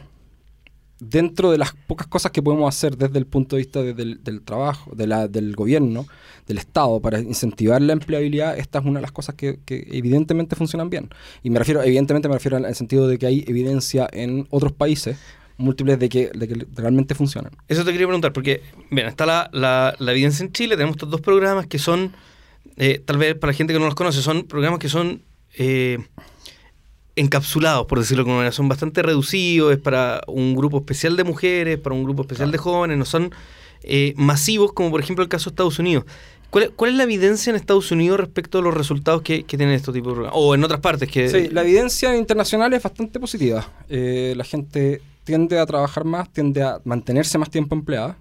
dentro 0.99 1.51
de 1.51 1.57
las 1.57 1.73
pocas 1.87 2.07
cosas 2.07 2.31
que 2.31 2.41
podemos 2.41 2.73
hacer 2.73 2.97
desde 2.97 3.17
el 3.17 3.25
punto 3.25 3.55
de 3.55 3.61
vista 3.61 3.81
del, 3.81 4.41
trabajo, 4.43 4.91
de 4.93 5.07
la, 5.07 5.27
del 5.27 5.55
gobierno, 5.55 6.05
del 6.45 6.57
Estado, 6.57 6.99
para 6.99 7.19
incentivar 7.19 7.81
la 7.81 7.93
empleabilidad, 7.93 8.57
esta 8.57 8.79
es 8.79 8.85
una 8.85 8.99
de 8.99 9.03
las 9.03 9.11
cosas 9.11 9.35
que, 9.35 9.59
evidentemente 9.67 10.55
funcionan 10.55 10.89
bien. 10.89 11.09
Y 11.43 11.49
me 11.49 11.59
refiero, 11.59 11.81
evidentemente 11.83 12.27
me 12.27 12.35
refiero 12.35 12.57
al 12.57 12.75
sentido 12.75 13.07
de 13.07 13.17
que 13.17 13.27
hay 13.27 13.45
evidencia 13.47 14.07
en 14.11 14.47
otros 14.49 14.71
países 14.73 15.17
múltiples 15.57 15.99
de 15.99 16.09
que, 16.09 16.31
de 16.33 16.47
que 16.47 16.67
realmente 16.75 17.15
funcionan. 17.15 17.51
Eso 17.67 17.83
te 17.83 17.91
quería 17.91 18.07
preguntar, 18.07 18.33
porque, 18.33 18.61
bien, 18.89 19.07
está 19.07 19.25
la, 19.25 19.49
la, 19.51 20.11
evidencia 20.11 20.43
en 20.43 20.51
Chile, 20.51 20.75
tenemos 20.75 20.95
estos 20.95 21.09
dos 21.09 21.21
programas 21.21 21.67
que 21.67 21.79
son, 21.79 22.13
eh, 22.77 23.01
tal 23.05 23.17
vez 23.17 23.35
para 23.35 23.51
la 23.51 23.57
gente 23.57 23.73
que 23.73 23.79
no 23.79 23.85
los 23.85 23.95
conoce, 23.95 24.21
son 24.21 24.43
programas 24.43 24.79
que 24.79 24.89
son... 24.89 25.21
Eh, 25.57 25.97
encapsulados, 27.19 27.85
por 27.85 27.99
decirlo 27.99 28.23
de 28.23 28.29
alguna 28.29 28.37
manera. 28.37 28.51
Son 28.51 28.69
bastante 28.69 29.01
reducidos, 29.01 29.73
es 29.73 29.79
para 29.79 30.21
un 30.27 30.55
grupo 30.55 30.77
especial 30.77 31.15
de 31.15 31.23
mujeres, 31.23 31.77
para 31.77 31.95
un 31.95 32.03
grupo 32.03 32.21
especial 32.21 32.51
de 32.51 32.57
jóvenes, 32.57 32.97
no 32.97 33.05
son 33.05 33.31
eh, 33.83 34.13
masivos 34.17 34.73
como 34.73 34.91
por 34.91 35.01
ejemplo 35.01 35.23
el 35.23 35.29
caso 35.29 35.49
de 35.49 35.53
Estados 35.53 35.79
Unidos. 35.79 36.05
¿Cuál, 36.49 36.89
es 36.89 36.95
la 36.95 37.03
evidencia 37.03 37.51
en 37.51 37.55
Estados 37.55 37.91
Unidos 37.91 38.19
respecto 38.19 38.57
a 38.57 38.61
los 38.63 38.73
resultados 38.73 39.21
que, 39.21 39.43
tienen 39.43 39.69
estos 39.69 39.93
tipos 39.93 40.09
de 40.09 40.15
programas? 40.15 40.39
O 40.41 40.55
en 40.55 40.63
otras 40.63 40.79
partes 40.79 41.07
que... 41.07 41.29
Sí, 41.29 41.49
la 41.49 41.61
evidencia 41.61 42.15
internacional 42.17 42.73
es 42.73 42.81
bastante 42.81 43.19
positiva. 43.19 43.69
Eh, 43.87 44.33
la 44.35 44.43
gente 44.43 44.99
tiende 45.25 45.59
a 45.59 45.65
trabajar 45.67 46.05
más, 46.05 46.31
tiende 46.33 46.63
a 46.63 46.79
mantenerse 46.85 47.37
más 47.37 47.51
tiempo 47.51 47.75
empleada 47.75 48.17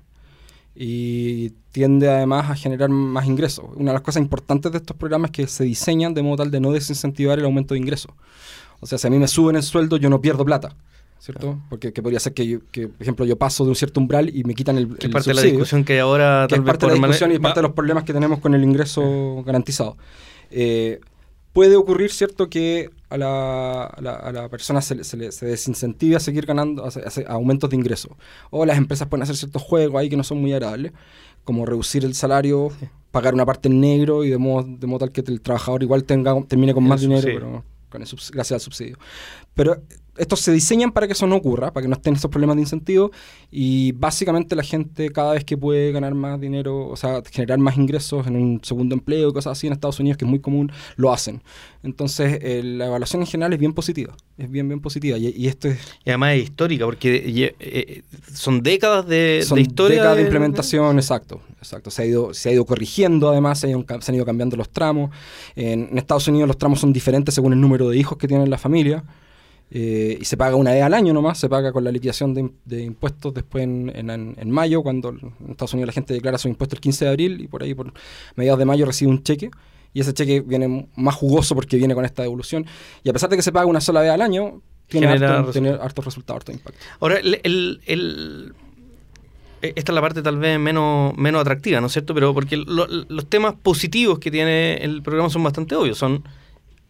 y 0.77 1.51
tiende 1.73 2.09
además 2.11 2.51
a 2.51 2.55
generar 2.55 2.91
más 2.91 3.25
ingresos. 3.27 3.65
Una 3.77 3.93
de 3.93 3.95
las 3.95 4.03
cosas 4.03 4.23
importantes 4.23 4.73
de 4.73 4.79
estos 4.79 4.97
programas 4.97 5.31
es 5.31 5.37
que 5.37 5.47
se 5.47 5.65
diseñan 5.65 6.13
de 6.13 6.23
modo 6.23 6.37
tal 6.37 6.51
de 6.51 6.61
no 6.61 6.71
desincentivar 6.71 7.39
el 7.39 7.47
aumento 7.47 7.73
de 7.73 7.81
ingresos. 7.81 8.13
O 8.81 8.87
sea, 8.87 8.99
si 8.99 9.07
a 9.07 9.11
mí 9.11 9.19
me 9.19 9.29
suben 9.29 9.57
el 9.57 9.63
sueldo, 9.63 9.97
yo 9.97 10.11
no 10.11 10.21
pierdo 10.21 10.45
plata. 10.45 10.75
¿Cierto? 11.19 11.59
Porque 11.69 11.91
podría 11.91 12.21
ser 12.21 12.33
que, 12.33 12.61
por 12.61 13.03
ejemplo, 13.03 13.25
yo 13.25 13.37
paso 13.37 13.65
de 13.65 13.71
un 13.71 13.77
cierto 13.77 13.99
umbral 13.99 14.35
y 14.35 14.45
me 14.45 14.55
quitan 14.55 14.79
el, 14.79 14.97
que 14.97 15.09
parte 15.09 15.31
de 15.31 15.35
la 15.35 15.43
discusión 15.43 15.85
que 15.85 15.99
ahora 15.99 16.47
que 16.49 16.55
es 16.55 16.61
parte 16.61 16.87
de 16.87 16.93
la 16.93 16.99
discusión 16.99 17.33
y 17.33 17.41
parte 17.41 17.59
de 17.59 17.63
los 17.63 17.73
problemas 17.73 18.05
que 18.05 18.13
tenemos 18.13 18.39
con 18.39 18.55
el 18.55 18.63
ingreso 18.63 19.43
garantizado. 19.45 19.97
Eh, 20.53 21.01
puede 21.53 21.75
ocurrir, 21.75 22.13
¿cierto?, 22.13 22.49
que 22.49 22.91
a 23.11 23.17
la, 23.17 23.85
a 23.85 24.33
la, 24.33 24.49
persona 24.49 24.81
se, 24.81 25.03
se, 25.03 25.33
se, 25.33 25.47
desincentive 25.47 26.15
a 26.15 26.21
seguir 26.21 26.47
ganando 26.47 26.85
a, 26.85 26.91
aumentos 27.33 27.69
de 27.71 27.77
ingresos. 27.77 28.13
O 28.51 28.65
las 28.65 28.79
empresas 28.79 29.09
pueden 29.09 29.25
hacer 29.25 29.37
ciertos 29.37 29.63
juegos 29.63 30.01
ahí 30.01 30.09
que 30.09 30.17
no 30.17 30.23
son 30.23 30.41
muy 30.41 30.53
agradables, 30.53 30.93
como 31.43 31.67
reducir 31.67 32.05
el 32.05 32.15
salario, 32.15 32.71
pagar 33.11 33.35
una 33.35 33.45
parte 33.45 33.69
en 33.69 33.81
negro 33.81 34.23
y 34.23 34.31
de 34.31 34.39
modo, 34.39 34.69
de 34.69 34.87
modo 34.87 35.01
tal 35.01 35.11
que 35.11 35.23
el 35.23 35.41
trabajador 35.41 35.83
igual 35.83 36.05
tenga, 36.05 36.41
termine 36.47 36.75
con 36.75 36.85
más 36.85 37.01
dinero, 37.01 37.23
pero 37.25 37.65
con 37.89 38.03
gracias 38.31 38.57
al 38.57 38.61
subsidio. 38.61 38.99
Pero 39.55 39.83
estos 40.19 40.41
se 40.41 40.53
diseñan 40.53 40.93
para 40.93 41.07
que 41.07 41.13
eso 41.13 41.27
no 41.27 41.37
ocurra, 41.37 41.73
para 41.73 41.83
que 41.83 41.89
no 41.89 41.95
estén 41.95 42.15
estos 42.15 42.31
problemas 42.31 42.57
de 42.57 42.63
incentivo 42.63 43.11
y 43.51 43.93
básicamente 43.93 44.55
la 44.57 44.63
gente 44.63 45.11
cada 45.11 45.33
vez 45.33 45.45
que 45.45 45.57
puede 45.57 45.93
ganar 45.93 46.15
más 46.15 46.41
dinero, 46.41 46.89
o 46.89 46.97
sea, 46.97 47.23
generar 47.31 47.59
más 47.59 47.77
ingresos 47.77 48.27
en 48.27 48.37
un 48.37 48.61
segundo 48.63 48.95
empleo, 48.95 49.33
cosas 49.33 49.53
así 49.53 49.67
en 49.67 49.73
Estados 49.73 50.01
Unidos, 50.01 50.19
que 50.19 50.25
es 50.25 50.31
muy 50.31 50.41
común, 50.41 50.71
lo 50.97 51.13
hacen. 51.13 51.43
Entonces, 51.83 52.39
eh, 52.43 52.63
la 52.63 52.87
evaluación 52.87 53.23
en 53.23 53.29
general 53.29 53.53
es 53.53 53.59
bien 53.59 53.73
positiva, 53.73 54.15
es 54.37 54.51
bien, 54.51 54.69
bien 54.69 54.81
positiva. 54.81 55.17
Y, 55.17 55.47
esto 55.47 55.69
es... 55.69 55.79
Y 56.05 56.11
además 56.11 56.35
es 56.35 56.43
histórica, 56.45 56.85
porque 56.85 57.55
eh, 57.59 58.03
son 58.35 58.63
décadas 58.63 59.07
de, 59.07 59.45
son 59.47 59.59
historia. 59.59 59.99
Décadas 59.99 60.17
de, 60.17 60.23
implementación, 60.25 60.97
exacto. 60.99 61.41
exacto. 61.59 61.91
Se, 61.91 62.03
ha 62.03 62.07
ido, 62.07 62.35
se 62.35 62.49
ha 62.49 62.53
ido 62.53 62.65
corrigiendo, 62.65 63.31
además, 63.31 63.61
se, 63.61 63.73
han 63.73 64.15
ido 64.15 64.25
cambiando 64.25 64.57
los 64.57 64.71
tramos. 64.71 65.11
En, 65.55 65.89
en 65.91 65.99
Estados 65.99 66.27
Unidos 66.29 66.49
los 66.49 66.59
tramos 66.59 66.81
son 66.81 66.93
diferentes 66.93 67.35
según 67.35 67.53
el 67.53 67.61
número 67.61 67.89
de 67.89 67.97
hijos 67.97 68.19
que 68.19 68.27
tiene 68.27 68.47
la 68.47 68.59
familia. 68.59 69.05
Eh, 69.71 70.17
y 70.21 70.25
se 70.25 70.37
paga 70.37 70.57
una 70.57 70.73
vez 70.73 70.83
al 70.83 70.95
año 70.95 71.13
nomás, 71.13 71.39
se 71.39 71.49
paga 71.49 71.73
con 71.73 71.85
la 71.85 71.93
liquidación 71.93 72.33
de, 72.65 72.83
impuestos 72.83 73.35
después 73.35 73.65
en, 73.65 74.51
mayo, 74.51 74.83
cuando 74.83 75.11
en 75.11 75.51
Estados 75.51 75.75
Unidos 75.75 75.89
la 75.89 75.93
gente 75.93 76.15
declara 76.15 76.39
su 76.39 76.49
impuesto 76.49 76.75
el 76.75 76.81
15 76.81 77.05
de 77.05 77.11
abril 77.11 77.41
y 77.41 77.49
por 77.49 77.63
ahí 77.63 77.75
por 77.75 77.93
mediados 78.35 78.59
de 78.59 78.65
mayo 78.65 78.87
recibe 78.87 79.11
un 79.11 79.23
cheque. 79.23 79.51
Y 79.93 80.01
ese 80.01 80.13
cheque 80.13 80.41
viene 80.41 80.89
más 80.97 81.15
jugoso 81.15 81.55
porque 81.55 81.77
viene 81.77 81.95
con 81.95 82.05
esta 82.05 82.23
devolución. 82.23 82.67
Y 83.03 83.11
a 83.11 83.13
pesar 83.13 83.31
de 83.31 83.37
que 83.37 83.43
se 83.43 83.53
paga 83.53 83.67
una 83.67 83.81
sola 83.81 84.01
vez 84.01 84.11
al 84.11 84.23
año, 84.23 84.63
tiene 84.87 85.07
harto, 85.07 85.51
tiene 85.51 85.71
harto 85.71 86.03
resultado, 86.03 86.37
harto 86.37 86.53
impacto. 86.53 86.79
Ahora, 87.01 87.19
el, 87.19 87.81
e, 89.61 89.73
esta 89.77 89.93
es 89.93 89.95
la 89.95 90.01
parte 90.01 90.23
tal 90.23 90.39
vez 90.39 90.59
menos, 90.59 91.17
menos 91.17 91.41
atractiva, 91.41 91.81
¿no 91.81 91.89
es 91.89 91.93
cierto? 91.93 92.15
Pero 92.15 92.33
porque 92.33 92.57
los 92.57 93.27
temas 93.29 93.55
positivos 93.55 94.19
que 94.19 94.31
tiene 94.31 94.77
el 94.77 95.03
programa 95.03 95.31
son 95.31 95.43
bastante 95.43 95.75
obvios. 95.75 95.99
Son 95.99 96.23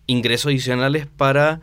ingresos 0.06 0.46
adicionales 0.50 1.06
para 1.06 1.60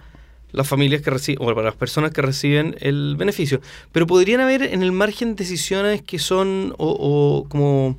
las 0.56 0.68
familias 0.68 1.02
que 1.02 1.10
reciben, 1.10 1.44
o 1.44 1.54
para 1.54 1.68
las 1.68 1.76
personas 1.76 2.12
que 2.12 2.22
reciben 2.22 2.76
el 2.80 3.16
beneficio. 3.18 3.62
Pero 3.92 4.08
podrían 4.08 4.42
haber 4.42 4.64
en 4.64 4.84
el 4.84 4.92
margen 4.92 5.36
decisiones 5.36 6.02
que 6.02 6.20
son 6.20 6.74
o, 6.78 7.46
como, 7.50 7.98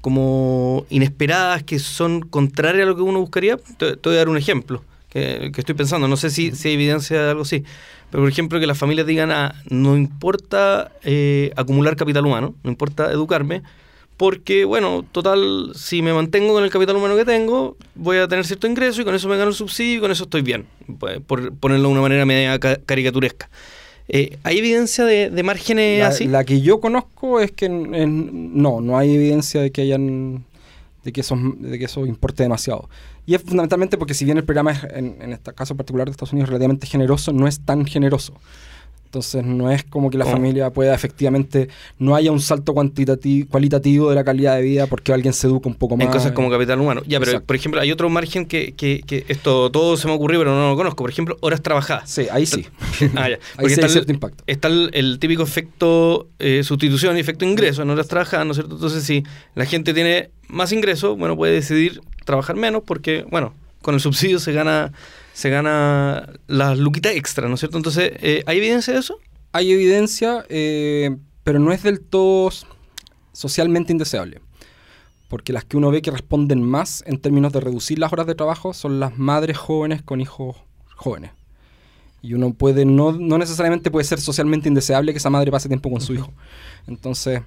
como 0.00 0.86
inesperadas, 0.90 1.62
que 1.62 1.78
son 1.78 2.20
contrarias 2.20 2.84
a 2.84 2.86
lo 2.86 2.96
que 2.96 3.02
uno 3.02 3.20
buscaría. 3.20 3.56
Te, 3.78 3.96
voy 4.02 4.14
a 4.14 4.18
dar 4.18 4.28
un 4.28 4.36
ejemplo 4.36 4.82
que, 5.08 5.50
estoy 5.56 5.74
pensando, 5.74 6.08
no 6.08 6.16
sé 6.16 6.30
si, 6.30 6.52
si, 6.52 6.68
hay 6.68 6.74
evidencia 6.74 7.22
de 7.22 7.30
algo 7.30 7.42
así. 7.42 7.64
Pero 8.10 8.22
por 8.22 8.30
ejemplo 8.30 8.60
que 8.60 8.66
las 8.66 8.78
familias 8.78 9.06
digan, 9.06 9.30
ah, 9.30 9.54
no 9.68 9.96
importa 9.96 10.92
eh, 11.02 11.52
acumular 11.56 11.96
capital 11.96 12.26
humano, 12.26 12.54
no 12.62 12.70
importa 12.70 13.10
educarme, 13.10 13.62
porque, 14.16 14.64
bueno, 14.64 15.04
total, 15.12 15.72
si 15.74 16.00
me 16.00 16.12
mantengo 16.12 16.54
con 16.54 16.64
el 16.64 16.70
capital 16.70 16.96
humano 16.96 17.16
que 17.16 17.24
tengo, 17.24 17.76
voy 17.94 18.18
a 18.18 18.28
tener 18.28 18.46
cierto 18.46 18.66
ingreso 18.66 19.02
y 19.02 19.04
con 19.04 19.14
eso 19.14 19.28
me 19.28 19.36
gano 19.36 19.50
el 19.50 19.54
subsidio 19.54 19.98
y 19.98 20.00
con 20.00 20.10
eso 20.10 20.24
estoy 20.24 20.42
bien, 20.42 20.66
pues, 20.98 21.20
por 21.20 21.52
ponerlo 21.54 21.88
de 21.88 21.92
una 21.92 22.02
manera 22.02 22.24
media 22.24 22.58
caricaturesca. 22.58 23.50
Eh, 24.08 24.38
¿Hay 24.44 24.58
evidencia 24.58 25.04
de, 25.04 25.42
márgenes 25.42 26.02
así? 26.04 26.26
La 26.26 26.44
que 26.44 26.60
yo 26.60 26.80
conozco 26.80 27.40
es 27.40 27.50
que 27.50 27.68
no, 27.68 28.80
no 28.80 28.98
hay 28.98 29.14
evidencia 29.14 29.60
de 29.60 29.70
que 29.70 29.82
hayan 29.82 30.44
de 31.02 31.12
que 31.12 31.20
eso, 31.20 31.36
de 31.58 31.78
que 31.78 31.84
eso 31.84 32.06
importe 32.06 32.42
demasiado. 32.42 32.88
Y 33.26 33.34
es 33.34 33.42
fundamentalmente 33.42 33.98
porque 33.98 34.14
si 34.14 34.24
bien 34.24 34.38
el 34.38 34.44
programa 34.44 34.72
es, 34.72 34.84
en, 34.84 35.16
en 35.20 35.32
este 35.32 35.52
caso 35.52 35.76
particular 35.76 36.06
de 36.06 36.12
Estados 36.12 36.32
Unidos, 36.32 36.48
relativamente 36.48 36.86
generoso, 36.86 37.32
no 37.32 37.46
es 37.46 37.60
tan 37.60 37.84
generoso. 37.84 38.34
Entonces 39.16 39.46
no 39.46 39.70
es 39.70 39.82
como 39.82 40.10
que 40.10 40.18
la 40.18 40.26
oh. 40.26 40.30
familia 40.30 40.68
pueda 40.70 40.94
efectivamente, 40.94 41.68
no 41.98 42.14
haya 42.14 42.30
un 42.30 42.40
salto 42.40 42.74
cuantitativo, 42.74 43.48
cualitativo 43.48 44.10
de 44.10 44.14
la 44.14 44.24
calidad 44.24 44.56
de 44.56 44.62
vida 44.62 44.86
porque 44.86 45.10
alguien 45.10 45.32
se 45.32 45.46
educa 45.46 45.70
un 45.70 45.74
poco 45.74 45.96
más. 45.96 46.04
En 46.06 46.12
cosas 46.12 46.32
como 46.32 46.50
capital 46.50 46.78
humano. 46.78 47.00
Ya, 47.06 47.18
pero 47.18 47.42
por 47.42 47.56
ejemplo, 47.56 47.80
hay 47.80 47.90
otro 47.90 48.10
margen 48.10 48.44
que, 48.44 48.74
que, 48.74 49.00
que, 49.06 49.24
esto 49.28 49.70
todo 49.70 49.96
se 49.96 50.06
me 50.06 50.12
ocurrió, 50.12 50.40
pero 50.40 50.54
no 50.54 50.68
lo 50.68 50.76
conozco. 50.76 51.02
Por 51.02 51.08
ejemplo, 51.08 51.38
horas 51.40 51.62
trabajadas. 51.62 52.10
Sí, 52.10 52.26
ahí 52.30 52.44
sí. 52.44 52.66
ah, 53.16 53.30
ya. 53.30 53.38
ahí 53.56 53.70
sí 53.70 53.80
hay 53.80 53.88
cierto 53.88 54.12
impacto. 54.12 54.44
Está 54.46 54.68
el, 54.68 55.18
típico 55.18 55.42
efecto 55.42 56.28
eh, 56.38 56.62
sustitución 56.62 57.16
y 57.16 57.20
efecto 57.20 57.46
ingreso 57.46 57.80
en 57.80 57.88
horas 57.88 58.08
trabajadas, 58.08 58.44
¿no 58.44 58.52
es 58.52 58.56
cierto? 58.58 58.74
Entonces, 58.74 59.02
si 59.02 59.24
la 59.54 59.64
gente 59.64 59.94
tiene 59.94 60.28
más 60.48 60.72
ingreso, 60.72 61.16
bueno, 61.16 61.36
puede 61.36 61.54
decidir 61.54 62.02
trabajar 62.26 62.56
menos 62.56 62.82
porque, 62.84 63.24
bueno, 63.30 63.54
con 63.86 63.94
el 63.94 64.00
subsidio 64.00 64.40
se 64.40 64.52
gana 64.52 64.92
se 65.32 65.48
gana 65.48 66.28
la 66.48 66.74
luquita 66.74 67.12
extra, 67.12 67.46
¿no 67.46 67.54
es 67.54 67.60
cierto? 67.60 67.76
Entonces, 67.76 68.10
eh, 68.20 68.42
¿hay 68.46 68.58
evidencia 68.58 68.94
de 68.94 68.98
eso? 68.98 69.20
Hay 69.52 69.70
evidencia, 69.70 70.44
eh, 70.48 71.16
pero 71.44 71.60
no 71.60 71.70
es 71.70 71.84
del 71.84 72.00
todo 72.00 72.50
socialmente 73.32 73.92
indeseable. 73.92 74.40
Porque 75.28 75.52
las 75.52 75.64
que 75.64 75.76
uno 75.76 75.92
ve 75.92 76.02
que 76.02 76.10
responden 76.10 76.62
más 76.62 77.04
en 77.06 77.20
términos 77.20 77.52
de 77.52 77.60
reducir 77.60 78.00
las 78.00 78.12
horas 78.12 78.26
de 78.26 78.34
trabajo 78.34 78.74
son 78.74 78.98
las 78.98 79.18
madres 79.18 79.56
jóvenes 79.56 80.02
con 80.02 80.20
hijos 80.20 80.56
jóvenes. 80.96 81.30
Y 82.22 82.34
uno 82.34 82.54
puede, 82.54 82.84
no, 82.84 83.12
no 83.12 83.38
necesariamente 83.38 83.92
puede 83.92 84.04
ser 84.04 84.20
socialmente 84.20 84.68
indeseable 84.68 85.12
que 85.12 85.18
esa 85.18 85.30
madre 85.30 85.52
pase 85.52 85.68
tiempo 85.68 85.92
con 85.92 86.00
su 86.00 86.12
hijo. 86.12 86.32
Entonces, 86.88 87.42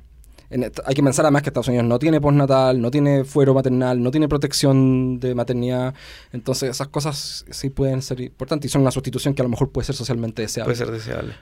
hay 0.52 0.96
que 0.96 1.04
pensar 1.04 1.26
además 1.26 1.44
que 1.44 1.50
Estados 1.50 1.68
Unidos 1.68 1.86
no 1.86 2.00
tiene 2.00 2.20
postnatal, 2.20 2.82
no 2.82 2.90
tiene 2.90 3.24
fuero 3.24 3.54
maternal, 3.54 4.02
no 4.02 4.10
tiene 4.10 4.28
protección 4.28 5.20
de 5.20 5.36
maternidad. 5.36 5.94
Entonces 6.34 6.72
esas 6.72 6.88
cosas 6.88 7.46
sí 7.50 7.70
pueden 7.70 8.02
ser 8.02 8.20
importantes 8.22 8.70
y 8.70 8.72
son 8.72 8.82
una 8.82 8.92
sustitución 8.92 9.36
que 9.36 9.42
a 9.42 9.46
lo 9.46 9.50
mejor 9.50 9.70
puede 9.70 9.86
ser 9.86 9.96
socialmente 9.96 10.42
deseable. 10.42 10.74
Puede 10.74 10.86
ser 10.86 10.92
deseable. 10.92 11.34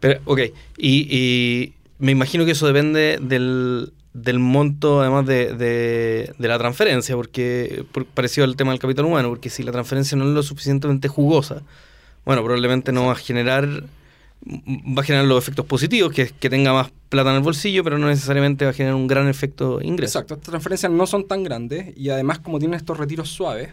Pero, 0.00 0.20
ok, 0.24 0.40
y, 0.78 1.74
me 1.98 2.12
imagino 2.12 2.46
que 2.46 2.52
eso 2.52 2.66
depende 2.66 3.18
del, 3.20 4.38
monto, 4.38 5.02
además 5.02 5.26
de, 5.26 6.32
la 6.38 6.58
transferencia, 6.58 7.14
porque 7.14 7.84
parecido 8.14 8.46
al 8.46 8.56
tema 8.56 8.70
del 8.70 8.80
capital 8.80 9.04
humano, 9.04 9.28
porque 9.28 9.50
si 9.50 9.62
la 9.62 9.72
transferencia 9.72 10.16
no 10.16 10.24
es 10.24 10.30
lo 10.30 10.42
suficientemente 10.42 11.08
jugosa, 11.08 11.62
bueno, 12.24 12.42
probablemente 12.42 12.90
no 12.90 13.06
va 13.06 13.12
a 13.12 13.16
generar 13.16 13.84
va 14.46 15.02
a 15.02 15.04
generar 15.04 15.26
los 15.26 15.42
efectos 15.42 15.66
positivos, 15.66 16.12
que, 16.12 16.28
que 16.28 16.48
tenga 16.48 16.72
más 16.72 16.90
plata 17.08 17.30
en 17.30 17.36
el 17.36 17.42
bolsillo, 17.42 17.84
pero 17.84 17.98
no 17.98 18.06
necesariamente 18.06 18.64
va 18.64 18.70
a 18.70 18.74
generar 18.74 18.94
un 18.94 19.06
gran 19.06 19.28
efecto 19.28 19.80
ingreso. 19.82 20.18
Exacto, 20.18 20.34
estas 20.34 20.50
transferencias 20.50 20.90
no 20.90 21.06
son 21.06 21.26
tan 21.26 21.42
grandes 21.42 21.96
y 21.96 22.08
además 22.08 22.38
como 22.38 22.58
tienen 22.58 22.76
estos 22.76 22.96
retiros 22.96 23.28
suaves, 23.28 23.70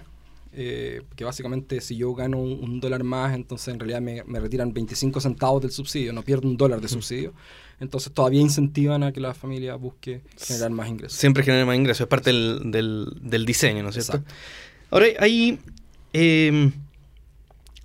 eh, 0.54 1.04
que 1.16 1.24
básicamente 1.24 1.80
si 1.82 1.96
yo 1.96 2.14
gano 2.14 2.40
un, 2.40 2.80
dólar 2.80 3.04
más, 3.04 3.36
entonces 3.36 3.74
en 3.74 3.80
realidad 3.80 4.02
me, 4.02 4.40
retiran 4.40 4.74
25 4.74 5.22
centavos 5.22 5.62
del 5.62 5.72
subsidio, 5.72 6.12
no 6.12 6.24
pierdo 6.24 6.48
un 6.48 6.58
dólar 6.58 6.82
de 6.82 6.88
subsidio, 6.88 7.34
entonces 7.80 8.12
todavía 8.12 8.42
incentivan 8.42 9.04
a 9.04 9.14
que 9.14 9.22
la 9.22 9.34
familia 9.34 9.76
busque 9.76 10.22
generar 10.38 10.72
más 10.72 10.90
ingresos. 10.90 11.18
Siempre 11.18 11.44
genera 11.44 11.66
más 11.66 11.76
ingresos, 11.78 12.02
es 12.02 12.08
parte 12.08 12.32
del, 12.32 12.72
del, 13.22 13.46
diseño, 13.46 13.84
¿no 13.84 13.90
es 13.90 13.96
cierto? 13.96 14.24
Ahora, 14.90 15.08
hay... 15.20 15.60
Eh, 16.14 16.72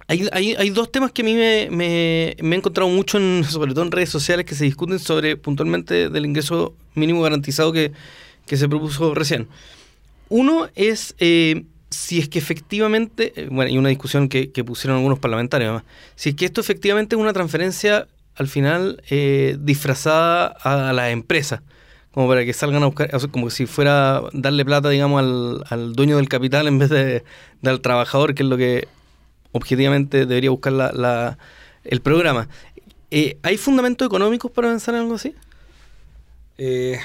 hay, 0.08 0.54
hay, 0.58 0.70
dos 0.70 0.90
temas 0.90 1.12
que 1.12 1.22
a 1.22 1.24
mí 1.24 1.34
me, 1.34 2.30
he 2.30 2.36
encontrado 2.54 2.90
mucho, 2.90 3.18
en, 3.18 3.44
sobre 3.48 3.72
todo 3.72 3.84
en 3.84 3.92
redes 3.92 4.10
sociales, 4.10 4.44
que 4.46 4.54
se 4.54 4.64
discuten 4.64 4.98
sobre 4.98 5.36
puntualmente 5.36 6.08
del 6.08 6.26
ingreso 6.26 6.74
mínimo 6.94 7.22
garantizado 7.22 7.72
que, 7.72 7.92
se 8.46 8.68
propuso 8.68 9.14
recién. 9.14 9.48
Uno 10.28 10.68
es 10.74 11.14
eh, 11.18 11.64
si 11.88 12.18
es 12.18 12.28
que 12.28 12.38
efectivamente, 12.38 13.32
eh, 13.36 13.48
bueno, 13.50 13.70
hay 13.70 13.78
una 13.78 13.88
discusión 13.88 14.28
que, 14.28 14.48
pusieron 14.64 14.98
algunos 14.98 15.18
parlamentarios, 15.18 15.82
si 16.16 16.30
es 16.30 16.34
que 16.34 16.44
esto 16.44 16.60
efectivamente 16.60 17.16
es 17.16 17.20
una 17.20 17.32
transferencia 17.32 18.08
al 18.34 18.48
final 18.48 19.02
eh, 19.10 19.56
disfrazada 19.60 20.46
a 20.46 20.92
la 20.92 21.10
empresa, 21.10 21.62
como 22.12 22.28
para 22.28 22.44
que 22.44 22.52
salgan 22.52 22.82
a 22.82 22.86
buscar, 22.86 23.10
como 23.30 23.48
si 23.48 23.64
fuera 23.64 24.22
darle 24.32 24.64
plata, 24.64 24.90
digamos, 24.90 25.20
al, 25.20 25.64
al 25.68 25.92
dueño 25.94 26.16
del 26.16 26.28
capital 26.28 26.66
en 26.66 26.78
vez 26.78 26.90
de, 26.90 27.24
del 27.62 27.80
trabajador, 27.80 28.34
que 28.34 28.42
es 28.42 28.48
lo 28.48 28.56
que 28.56 28.88
objetivamente 29.52 30.26
debería 30.26 30.50
buscar 30.50 30.72
la, 30.72 31.38
el 31.84 32.00
programa. 32.00 32.48
Eh, 33.10 33.38
¿Hay 33.42 33.56
fundamentos 33.56 34.06
económicos 34.06 34.50
para 34.50 34.68
pensar 34.68 34.94
en 34.94 35.02
algo 35.02 35.14
así? 35.14 35.34
Eh, 36.58 36.98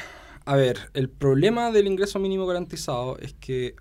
a 0.45 0.55
ver, 0.55 0.89
el 0.93 1.09
problema 1.09 1.71
del 1.71 1.87
ingreso 1.87 2.19
mínimo 2.19 2.45
garantizado 2.45 3.17
es 3.19 3.33
que 3.33 3.75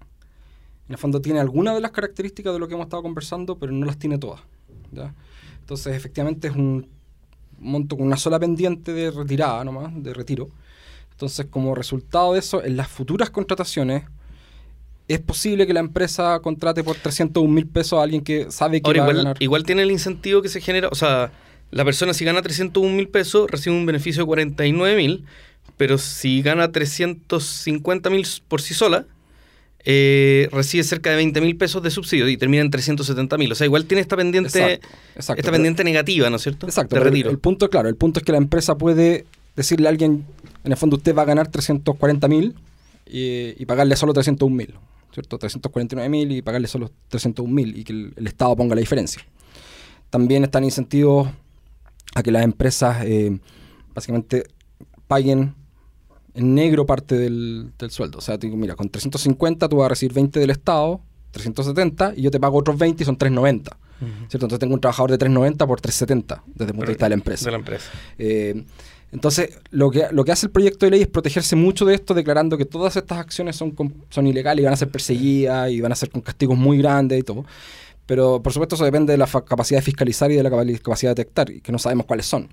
en 0.89 0.93
el 0.93 0.99
fondo 0.99 1.21
tiene 1.21 1.41
algunas 1.41 1.75
de 1.75 1.81
las 1.81 1.93
características 1.93 2.53
de 2.53 2.59
lo 2.59 2.69
que 2.69 2.75
hemos 2.75 2.87
estado 2.87 3.03
conversando, 3.03 3.57
pero 3.59 3.73
no 3.73 3.87
las 3.87 3.99
tiene 3.99 4.19
todas. 4.19 4.41
Entonces, 5.61 5.95
efectivamente 5.97 6.49
es 6.49 6.55
un 6.55 6.89
monto 7.59 7.97
con 7.97 8.07
una 8.07 8.17
sola 8.17 8.39
pendiente 8.39 8.93
de 8.93 9.11
retirada 9.11 9.65
nomás, 9.65 9.93
de 10.03 10.15
retiro. 10.15 10.49
Entonces, 11.13 11.47
como 11.47 11.75
resultado 11.75 12.35
de 12.35 12.41
eso, 12.41 12.63
en 12.63 12.77
las 12.77 12.89
futuras 12.89 13.31
contrataciones 13.31 14.05
es 15.09 15.21
posible 15.21 15.67
que 15.67 15.73
la 15.73 15.81
empresa 15.81 16.41
contrate 16.41 16.83
por 16.83 16.97
301 16.97 17.53
mil 17.53 17.67
pesos 17.67 17.99
a 17.99 18.03
alguien 18.03 18.23
que 18.23 18.51
sabe 18.51 18.81
que 18.81 18.91
va 18.91 18.97
igual, 18.97 19.11
a 19.11 19.19
ganar. 19.19 19.37
Igual 19.41 19.65
tiene 19.65 19.83
el 19.83 19.91
incentivo 19.91 20.43
que 20.43 20.49
se 20.49 20.61
genera, 20.61 20.89
o 20.89 20.95
sea, 20.95 21.31
la 21.71 21.85
persona 21.85 22.15
si 22.15 22.25
gana 22.25 22.43
301 22.43 22.95
mil 22.95 23.09
pesos 23.09 23.51
recibe 23.51 23.77
un 23.77 23.87
beneficio 23.87 24.23
de 24.23 24.27
49 24.27 24.97
mil, 24.97 25.25
pero 25.77 25.99
si 25.99 26.43
gana 26.43 26.73
350 26.73 28.11
mil 28.11 28.27
por 28.49 28.61
sí 28.61 28.75
sola, 28.75 29.05
eh, 29.85 30.49
recibe 30.51 30.83
cerca 30.83 31.11
de 31.11 31.17
20 31.17 31.41
mil 31.41 31.57
pesos 31.57 31.81
de 31.83 31.91
subsidio 31.91 32.29
y 32.29 32.37
termina 32.37 32.63
en 32.63 32.71
370 32.71 33.39
mil. 33.39 33.53
O 33.53 33.55
sea, 33.55 33.67
igual 33.67 33.85
tiene 33.85 34.01
esta 34.01 34.17
pendiente, 34.17 34.81
esta 35.15 35.35
pendiente 35.53 35.85
negativa, 35.85 36.29
¿no 36.31 36.37
es 36.37 36.43
cierto? 36.43 36.67
Exacto. 36.67 36.99
retiro. 36.99 37.31
El, 37.31 37.39
punto, 37.39 37.71
claro, 37.71 37.89
el 37.89 37.95
punto 37.95 38.19
es 38.19 38.27
que 38.27 38.33
la 38.33 38.39
empresa 38.39 38.77
puede 38.77 39.27
decirle 39.55 39.87
a 39.87 39.91
alguien, 39.91 40.25
en 40.65 40.73
el 40.73 40.77
fondo 40.77 40.97
usted 40.97 41.15
va 41.15 41.23
a 41.23 41.27
ganar 41.27 41.49
340 41.49 42.27
mil 42.27 42.55
y, 43.07 43.63
y, 43.63 43.67
pagarle 43.67 43.95
solo 43.95 44.13
301 44.13 44.55
mil. 44.55 44.75
¿Cierto? 45.17 45.39
349 45.39 46.11
mil 46.11 46.31
y 46.31 46.43
pagarle 46.43 46.69
solo 46.69 46.91
301 47.09 47.51
mil 47.51 47.79
y 47.79 47.85
que 47.85 47.93
el, 47.95 48.27
Estado 48.27 48.55
ponga 48.55 48.75
la 48.75 48.81
diferencia. 48.81 49.23
También 50.11 50.45
están 50.45 50.63
incentivos 50.63 51.31
a 52.15 52.23
que 52.23 52.31
las 52.31 52.45
empresas 52.45 53.03
eh, 53.03 53.39
básicamente 53.95 54.45
paguen 55.07 55.55
en 56.35 56.55
negro 56.55 56.85
parte 56.85 57.17
del, 57.17 57.73
del 57.79 57.91
sueldo. 57.91 58.19
O 58.19 58.21
sea, 58.21 58.37
te 58.37 58.47
digo, 58.47 58.59
mira, 58.59 58.75
con 58.75 58.91
350 58.91 59.71
tú 59.71 59.77
vas 59.77 59.87
a 59.87 59.89
recibir 59.89 60.13
20 60.13 60.39
del 60.39 60.51
Estado, 60.51 61.01
370, 61.31 62.13
y 62.15 62.21
yo 62.21 62.31
te 62.31 62.39
pago 62.39 62.59
otros 62.59 62.77
20 62.77 63.03
y 63.03 63.07
son 63.07 63.17
390. 63.17 63.75
¿Cierto? 64.29 64.45
Entonces 64.45 64.59
tengo 64.59 64.75
un 64.75 64.81
trabajador 64.83 65.13
de 65.13 65.17
390 65.17 65.67
por 65.67 65.81
370 65.81 66.43
desde 66.49 66.65
el 66.65 66.73
punto 66.73 66.87
de 66.89 66.93
vista 66.93 67.07
de 67.07 67.09
la 67.09 67.15
empresa. 67.15 67.45
De 67.47 67.51
la 67.53 67.57
empresa. 67.57 67.91
Eh, 68.19 68.67
entonces, 69.17 69.59
lo 69.71 69.91
que, 69.91 70.05
lo 70.13 70.25
que 70.25 70.33
hace 70.33 70.47
el 70.47 70.53
proyecto 70.53 70.85
de 70.87 70.91
ley 70.91 71.01
es 71.03 71.09
protegerse 71.09 71.57
mucho 71.57 71.85
de 71.87 71.95
esto, 71.95 72.13
declarando 72.13 72.59
que 72.59 72.67
todas 72.67 72.97
estas 72.97 73.19
acciones 73.19 73.57
son, 73.57 73.75
son 74.11 74.27
ilegales 74.27 74.63
y 74.63 74.65
van 74.65 74.75
a 74.75 74.77
ser 74.77 74.91
perseguidas 74.91 75.71
y 75.71 75.81
van 75.81 75.91
a 75.93 75.95
ser 75.97 76.11
con 76.11 76.21
castigos 76.21 76.57
muy 76.59 76.77
grandes 76.79 77.19
y 77.21 77.23
todo. 77.23 77.45
Pero, 78.05 78.41
por 78.41 78.53
supuesto, 78.53 78.77
eso 78.77 78.85
depende 78.85 79.13
de 79.13 79.17
la 79.19 79.27
capacidad 79.27 79.79
de 79.81 79.83
fiscalizar 79.83 80.31
y 80.31 80.37
de 80.37 80.43
la 80.45 80.49
capa- 80.51 80.65
capacidad 80.81 81.11
de 81.11 81.15
detectar, 81.23 81.51
y 81.51 81.61
que 81.61 81.73
no 81.73 81.79
sabemos 81.79 82.07
cuáles 82.07 82.25
son. 82.27 82.49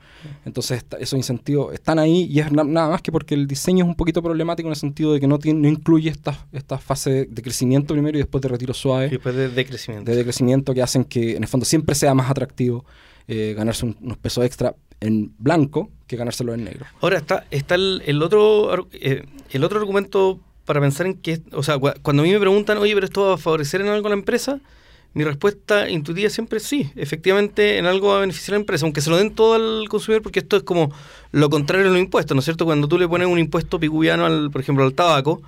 Entonces, 0.45 0.77
esta- 0.79 0.97
esos 0.97 1.15
incentivos 1.15 1.73
están 1.75 1.99
ahí 1.99 2.23
y 2.31 2.39
es 2.39 2.51
na- 2.51 2.63
nada 2.63 2.89
más 2.89 3.03
que 3.03 3.11
porque 3.11 3.35
el 3.35 3.45
diseño 3.45 3.85
es 3.85 3.89
un 3.89 3.93
poquito 3.95 4.23
problemático 4.23 4.67
en 4.67 4.71
el 4.71 4.77
sentido 4.79 5.13
de 5.13 5.19
que 5.19 5.27
no, 5.27 5.37
tiene, 5.37 5.59
no 5.59 5.67
incluye 5.67 6.09
estas 6.09 6.37
esta 6.53 6.79
fase 6.79 7.27
de 7.29 7.41
crecimiento 7.43 7.93
primero 7.93 8.17
y 8.17 8.21
después 8.21 8.41
de 8.41 8.47
retiro 8.47 8.73
suave 8.73 9.07
Y 9.07 9.09
después 9.11 9.35
de 9.35 9.49
decrecimiento. 9.49 10.09
de 10.09 10.17
decrecimiento 10.17 10.73
que 10.73 10.81
hacen 10.81 11.03
que 11.03 11.35
en 11.35 11.43
el 11.43 11.47
fondo 11.49 11.65
siempre 11.67 11.93
sea 11.93 12.15
más 12.15 12.31
atractivo 12.31 12.83
eh, 13.27 13.53
ganarse 13.55 13.85
un- 13.85 13.95
unos 14.01 14.17
pesos 14.17 14.43
extra 14.43 14.75
en 15.01 15.33
blanco 15.37 15.89
que 16.07 16.15
ganárselo 16.17 16.53
en 16.53 16.63
negro. 16.65 16.85
Ahora 17.01 17.17
está, 17.17 17.45
está 17.51 17.75
el, 17.75 18.21
otro 18.21 18.87
eh, 18.93 19.23
el 19.51 19.63
otro 19.63 19.79
argumento 19.79 20.39
para 20.65 20.79
pensar 20.79 21.05
en 21.07 21.15
que, 21.15 21.41
o 21.51 21.63
sea, 21.63 21.77
cua- 21.77 21.95
cuando 22.01 22.23
a 22.23 22.25
mí 22.25 22.31
me 22.31 22.39
preguntan, 22.39 22.77
oye, 22.77 22.93
pero 22.93 23.05
esto 23.05 23.27
va 23.27 23.33
a 23.35 23.37
favorecer 23.37 23.81
en 23.81 23.87
algo 23.87 24.07
a 24.07 24.09
la 24.11 24.15
empresa, 24.15 24.59
mi 25.13 25.23
respuesta 25.23 25.89
intuitiva 25.89 26.29
siempre 26.29 26.57
es 26.57 26.63
sí, 26.63 26.89
efectivamente 26.95 27.77
en 27.77 27.85
algo 27.85 28.09
va 28.09 28.17
a 28.17 28.21
beneficiar 28.21 28.55
a 28.55 28.57
la 28.57 28.61
empresa, 28.61 28.85
aunque 28.85 29.01
se 29.01 29.09
lo 29.09 29.17
den 29.17 29.35
todo 29.35 29.53
al 29.53 29.87
consumidor, 29.89 30.21
porque 30.23 30.39
esto 30.39 30.57
es 30.57 30.63
como 30.63 30.91
lo 31.31 31.49
contrario 31.49 31.85
de 31.85 31.91
los 31.91 31.99
impuestos, 31.99 32.33
¿no 32.35 32.39
es 32.39 32.45
cierto? 32.45 32.65
Cuando 32.65 32.87
tú 32.87 32.97
le 32.97 33.07
pones 33.07 33.27
un 33.27 33.37
impuesto 33.39 33.79
picubiano, 33.79 34.25
al, 34.25 34.49
por 34.51 34.61
ejemplo, 34.61 34.83
al 34.83 34.93
tabaco, 34.93 35.41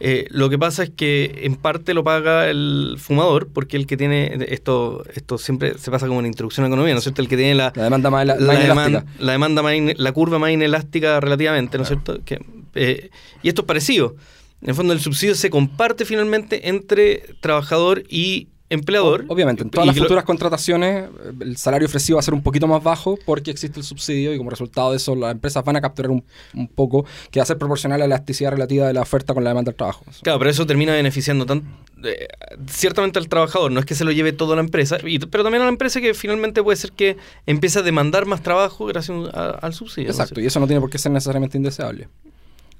eh, 0.00 0.26
lo 0.30 0.48
que 0.48 0.58
pasa 0.58 0.84
es 0.84 0.90
que 0.90 1.40
en 1.42 1.56
parte 1.56 1.92
lo 1.94 2.04
paga 2.04 2.48
el 2.48 2.96
fumador, 2.98 3.48
porque 3.52 3.76
el 3.76 3.86
que 3.86 3.96
tiene, 3.96 4.46
esto 4.48 5.02
esto 5.14 5.38
siempre 5.38 5.76
se 5.78 5.90
pasa 5.90 6.06
como 6.06 6.20
en 6.20 6.26
introducción 6.26 6.64
a 6.64 6.68
economía, 6.68 6.92
¿no 6.94 6.98
es 6.98 7.04
cierto? 7.04 7.20
El 7.22 7.28
que 7.28 7.36
tiene 7.36 7.54
la, 7.54 7.72
La 7.74 7.84
demanda 7.84 8.10
más, 8.10 8.26
la, 8.26 8.36
la, 8.36 8.46
más 8.52 8.56
deman- 8.62 8.88
inelástica. 8.88 9.04
la 9.24 9.32
demanda 9.32 9.62
más 9.62 9.74
la 9.96 10.12
curva 10.12 10.38
más 10.38 10.50
inelástica 10.52 11.20
relativamente, 11.20 11.76
¿no 11.78 11.82
es 11.82 11.88
cierto? 11.88 12.20
Que, 12.24 12.40
eh, 12.74 13.10
y 13.42 13.48
esto 13.48 13.62
es 13.62 13.66
parecido. 13.66 14.14
En 14.62 14.68
el 14.70 14.74
fondo, 14.74 14.92
el 14.92 15.00
subsidio 15.00 15.34
se 15.34 15.50
comparte 15.50 16.04
finalmente 16.04 16.68
entre 16.68 17.22
trabajador 17.40 18.02
y 18.08 18.48
empleador. 18.70 19.24
Obviamente, 19.28 19.62
en 19.62 19.70
todas 19.70 19.86
las 19.86 19.96
lo- 19.96 20.02
futuras 20.02 20.24
contrataciones 20.24 21.08
el 21.40 21.56
salario 21.56 21.86
ofrecido 21.86 22.16
va 22.16 22.20
a 22.20 22.22
ser 22.22 22.34
un 22.34 22.42
poquito 22.42 22.66
más 22.66 22.82
bajo 22.82 23.18
porque 23.24 23.50
existe 23.50 23.78
el 23.80 23.84
subsidio 23.84 24.34
y 24.34 24.38
como 24.38 24.50
resultado 24.50 24.90
de 24.90 24.96
eso 24.98 25.14
las 25.14 25.32
empresas 25.32 25.64
van 25.64 25.76
a 25.76 25.80
capturar 25.80 26.10
un, 26.10 26.24
un 26.54 26.68
poco 26.68 27.04
que 27.30 27.40
va 27.40 27.44
a 27.44 27.46
ser 27.46 27.58
proporcional 27.58 27.96
a 27.96 27.98
la 28.00 28.04
elasticidad 28.06 28.50
relativa 28.50 28.86
de 28.86 28.92
la 28.92 29.02
oferta 29.02 29.34
con 29.34 29.44
la 29.44 29.50
demanda 29.50 29.70
del 29.70 29.76
trabajo. 29.76 30.04
Claro, 30.22 30.38
pero 30.38 30.50
eso 30.50 30.66
termina 30.66 30.92
beneficiando 30.92 31.46
tan, 31.46 31.62
eh, 32.04 32.28
ciertamente 32.68 33.18
al 33.18 33.28
trabajador, 33.28 33.72
no 33.72 33.80
es 33.80 33.86
que 33.86 33.94
se 33.94 34.04
lo 34.04 34.12
lleve 34.12 34.32
todo 34.32 34.52
a 34.52 34.56
la 34.56 34.62
empresa, 34.62 34.98
y- 35.04 35.18
pero 35.18 35.42
también 35.44 35.62
a 35.62 35.64
la 35.66 35.70
empresa 35.70 36.00
que 36.00 36.12
finalmente 36.14 36.62
puede 36.62 36.76
ser 36.76 36.92
que 36.92 37.16
empiece 37.46 37.78
a 37.78 37.82
demandar 37.82 38.26
más 38.26 38.42
trabajo 38.42 38.86
gracias 38.86 39.16
a- 39.32 39.50
al 39.50 39.72
subsidio. 39.74 40.08
¿no? 40.08 40.12
Exacto, 40.14 40.40
y 40.40 40.46
eso 40.46 40.60
no 40.60 40.66
tiene 40.66 40.80
por 40.80 40.90
qué 40.90 40.98
ser 40.98 41.12
necesariamente 41.12 41.56
indeseable. 41.56 42.08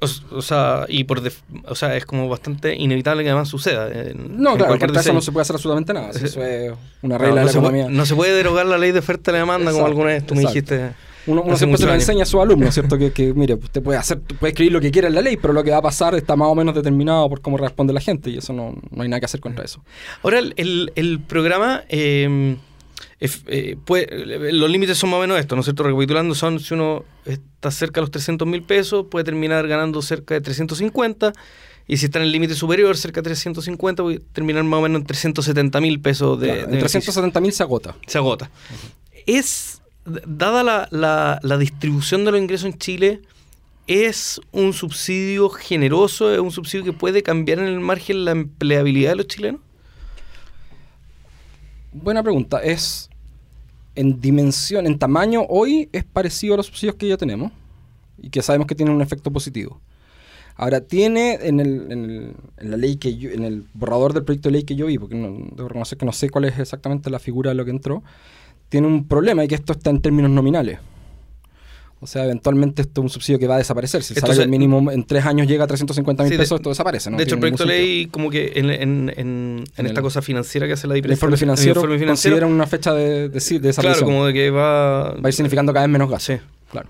O, 0.01 0.37
o 0.37 0.43
sea, 0.43 0.85
y 0.89 1.05
por 1.05 1.21
def- 1.23 1.43
o 1.67 1.75
sea, 1.75 1.97
es 1.97 2.07
como 2.07 2.29
bastante 2.29 2.75
inevitable 2.77 3.25
que 3.25 3.31
además 3.31 3.49
suceda. 3.49 3.89
en- 3.89 4.41
No, 4.41 4.51
en 4.53 4.57
claro, 4.59 4.67
cualquier 4.79 4.97
eso 5.01 5.13
no 5.13 5.21
se 5.21 5.33
puede 5.33 5.43
hacer 5.43 5.57
absolutamente 5.57 5.93
nada. 5.93 6.13
si 6.13 6.25
Eso 6.25 6.43
es 6.45 6.73
una 7.03 7.19
regla 7.19 7.35
no 7.35 7.41
de 7.41 7.45
la 7.47 7.51
economía. 7.59 7.85
puede, 7.87 7.97
no 7.97 8.07
se 8.07 8.15
puede 8.15 8.33
derogar 8.35 8.67
la 8.67 8.79
ley 8.79 8.93
de 8.93 9.01
oferta 9.01 9.31
y 9.31 9.33
la 9.33 9.39
demanda 9.41 9.73
como 9.73 9.87
alguna 9.87 10.11
vez 10.11 10.25
tú 10.27 10.35
me 10.37 10.43
dijiste. 10.43 10.93
Uno, 11.27 11.43
siempre 11.59 11.77
se 11.79 11.85
lo 11.85 11.93
enseña 11.93 12.23
a 12.23 12.27
sus 12.27 12.41
alumnos, 12.41 12.73
¿cierto? 12.73 12.97
Que, 12.97 13.13
que, 13.13 13.35
mire, 13.35 13.53
usted 13.55 13.83
puede 13.83 13.99
hacer, 13.99 14.19
puede 14.21 14.53
escribir 14.53 14.73
lo 14.73 14.81
que 14.81 14.91
quiera 14.91 15.09
en 15.09 15.15
la 15.15 15.21
ley, 15.21 15.37
pero 15.37 15.53
lo 15.53 15.63
que 15.63 15.71
va 15.73 15.77
a 15.79 15.83
pasar 15.83 16.15
está 16.15 16.37
más 16.37 16.49
o 16.49 16.55
menos 16.55 16.75
determinado 16.75 17.29
por 17.29 17.43
cómo 17.43 17.59
responde 17.59 17.93
la 17.93 18.01
gente 18.01 18.31
y 18.31 18.39
eso 18.39 18.55
no, 18.55 18.75
no 18.91 19.03
hay 19.03 19.09
nada 19.11 19.21
que 19.21 19.27
hacer 19.27 19.41
contra 19.41 19.63
eso. 19.65 19.85
Ahora, 20.23 20.39
el, 20.39 20.55
el- 20.57 20.91
el 20.95 21.21
programa, 21.21 21.83
eh, 21.91 22.57
eh, 23.21 23.77
puede- 23.85 24.53
los 24.53 24.71
límites 24.71 24.99
son 24.99 25.11
más 25.11 25.19
o 25.19 25.21
menos 25.21 25.39
estos, 25.39 25.57
¿no 25.57 25.61
es 25.61 25.67
cierto? 25.67 25.83
Recapitulando, 25.83 26.35
son 26.35 26.61
si 26.61 26.75
uno 26.75 27.05
está 27.25 27.71
cerca 27.71 28.01
de 28.01 28.03
los 28.03 28.11
300 28.11 28.47
mil 28.47 28.63
pesos, 28.63 29.07
puede 29.11 29.25
terminar 29.25 29.67
ganando 29.69 30.01
cerca 30.03 30.35
de 30.35 30.41
350. 30.41 31.33
Y 31.91 31.97
si 31.97 32.05
está 32.07 32.19
en 32.19 32.25
el 32.27 32.33
límite 32.33 32.55
superior, 32.55 32.97
cerca 32.99 33.21
de 33.23 33.31
350, 33.31 34.03
puede 34.03 34.19
terminar 34.33 34.63
más 34.65 34.79
o 34.79 34.83
menos 34.83 35.01
en 35.01 35.07
370 35.07 35.81
mil 35.81 36.01
pesos 36.01 36.39
de, 36.39 36.47
Claro, 36.49 36.59
de 36.59 36.65
en 36.65 36.71
beneficio. 36.73 37.01
370 37.01 37.41
mil 37.41 37.53
se 37.53 37.63
agota. 37.63 37.97
se 38.07 38.19
agota. 38.19 38.51
Es, 39.27 39.81
dada 40.05 40.63
la, 40.63 40.89
la- 40.91 41.39
la 41.43 41.57
distribución 41.59 42.25
de 42.25 42.33
los 42.33 42.41
ingresos 42.41 42.67
en 42.67 42.79
Chile, 42.79 43.21
¿es 43.87 44.39
un 44.53 44.75
subsidio 44.75 45.49
generoso? 45.49 46.31
¿Es 46.33 46.41
un 46.41 46.51
subsidio 46.51 46.85
que 46.85 46.93
puede 46.93 47.23
cambiar 47.23 47.59
en 47.61 47.67
el 47.67 47.81
margen 47.81 48.25
la 48.27 48.33
empleabilidad 48.33 49.11
de 49.13 49.17
los 49.17 49.27
chilenos? 49.29 49.61
Buena 52.03 52.23
pregunta. 52.23 52.61
Es 52.63 53.11
en 53.97 54.21
dimensión, 54.21 54.87
en 54.87 54.99
tamaño, 54.99 55.45
hoy 55.49 55.89
es 55.93 56.05
parecido 56.05 56.55
a 56.55 56.57
los 56.59 56.67
subsidios 56.67 56.95
que 56.95 57.09
ya 57.09 57.17
tenemos 57.17 57.51
y 58.17 58.31
que 58.31 58.41
sabemos 58.41 58.69
que 58.69 58.77
tienen 58.77 58.95
un 58.95 59.03
efecto 59.03 59.33
positivo. 59.33 59.81
Ahora, 60.55 60.81
tiene 60.81 61.39
en, 61.43 61.59
el, 61.61 62.35
la 62.59 62.77
ley 62.77 62.97
que 62.97 63.11
en 63.11 63.45
el 63.45 63.65
borrador 63.75 64.13
del 64.13 64.25
proyecto 64.25 64.49
de 64.49 64.53
ley 64.53 64.63
que 64.63 64.77
yo 64.77 64.87
vi, 64.87 64.99
porque 64.99 65.17
no, 65.17 65.29
debo 65.57 65.69
reconocer 65.69 65.99
que 65.99 66.07
no 66.07 66.13
sé 66.13 66.31
cuál 66.31 66.45
es 66.45 66.59
exactamente 66.59 67.11
la 67.11 67.19
figura 67.19 67.51
de 67.51 67.57
lo 67.57 67.65
que 67.65 67.73
entró, 67.73 68.03
tiene 68.69 68.87
un 68.87 69.07
problema 69.07 69.45
y 69.45 69.49
que 69.49 69.57
esto 69.57 69.73
está 69.73 69.91
en 69.91 70.01
términos 70.01 70.31
nominales. 70.31 70.79
O 72.01 72.07
sea, 72.07 72.25
eventualmente 72.25 72.83
esto 72.83 73.01
es 73.01 73.03
un 73.03 73.11
subsidio 73.11 73.39
que 73.41 73.47
va 73.49 73.57
a 73.57 73.59
desaparecer. 73.59 74.03
Si 74.05 74.13
el 74.13 74.19
Entonces- 74.19 74.37
salario 74.37 74.51
mínimo 74.51 74.91
en 74.93 75.05
tres 75.05 75.27
años 75.27 75.49
llega 75.49 75.65
a 75.65 75.67
350 75.67 76.23
mil 76.23 76.33
Sí, 76.33 76.39
pesos, 76.39 76.57
esto 76.61 76.69
desaparece. 76.69 77.11
¿no? 77.11 77.17
de 77.17 77.25
hecho, 77.25 77.35
el 77.35 77.41
proyecto 77.41 77.65
de 77.65 77.69
ley, 77.71 78.07
como 78.07 78.31
que 78.31 78.53
en, 78.55 78.71
en- 78.71 79.13
en- 79.17 79.65
esta 79.77 79.83
el- 79.83 80.01
cosa 80.03 80.23
financiera 80.23 80.67
que 80.69 80.75
hace 80.75 80.87
la 80.87 80.95
El 80.95 80.99
diferencia. 80.99 81.15
informe 81.17 81.37
financiero, 81.37 81.73
el 81.73 81.77
informe 81.79 81.99
financiero, 81.99 82.35
considera 82.37 82.47
una 82.47 82.67
fecha 82.67 82.95
de, 82.95 83.29
de, 83.29 83.59
de 83.61 83.73
claro, 83.75 84.01
como 84.05 84.27
de 84.27 84.33
que 84.33 84.51
va. 84.51 85.11
va 85.15 85.21
a 85.25 85.29
ir 85.29 85.33
significando 85.35 85.73
cada 85.73 85.87
vez 85.87 85.93
menos 85.93 86.09
gasto. 86.09 86.33
Sí. 86.35 86.39
Claro. 86.71 86.89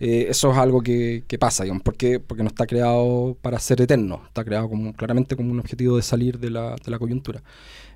Eh, 0.00 0.26
eso 0.30 0.50
es 0.50 0.56
algo 0.58 0.80
que, 0.80 1.22
que 1.28 1.38
pasa, 1.38 1.62
digamos. 1.62 1.82
¿Por 1.84 1.94
qué? 1.96 2.18
Porque 2.18 2.42
no 2.42 2.48
está 2.48 2.66
creado 2.66 3.36
para 3.42 3.58
ser 3.60 3.80
eterno. 3.82 4.22
Está 4.26 4.42
creado 4.44 4.68
como, 4.68 4.94
claramente 4.94 5.36
como 5.36 5.52
un 5.52 5.60
objetivo 5.60 5.96
de 5.96 6.02
salir 6.02 6.38
de 6.38 6.50
la, 6.50 6.74
de 6.82 6.90
la 6.90 6.98
coyuntura. 6.98 7.42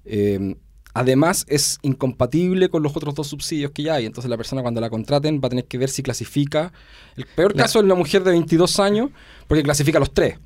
Eh, 0.05 0.55
además, 0.94 1.44
es 1.48 1.78
incompatible 1.83 2.68
con 2.68 2.83
los 2.83 2.96
otros 2.96 3.14
dos 3.14 3.26
subsidios 3.26 3.72
que 3.72 3.83
ya 3.83 3.94
hay. 3.94 4.07
Entonces, 4.07 4.30
la 4.30 4.37
persona 4.37 4.62
cuando 4.62 4.80
la 4.80 4.88
contraten 4.88 5.40
va 5.42 5.48
a 5.48 5.50
tener 5.50 5.66
que 5.66 5.76
ver 5.76 5.90
si 5.90 6.02
clasifica. 6.02 6.72
El 7.16 7.26
peor 7.26 7.54
caso 7.54 7.80
es 7.80 7.85
la 7.85 7.94
mujer 7.94 8.24
de 8.24 8.30
22 8.30 8.80
años, 8.80 9.11
porque 9.46 9.62
clasifica 9.62 9.98
los 9.98 10.14
tres. 10.14 10.38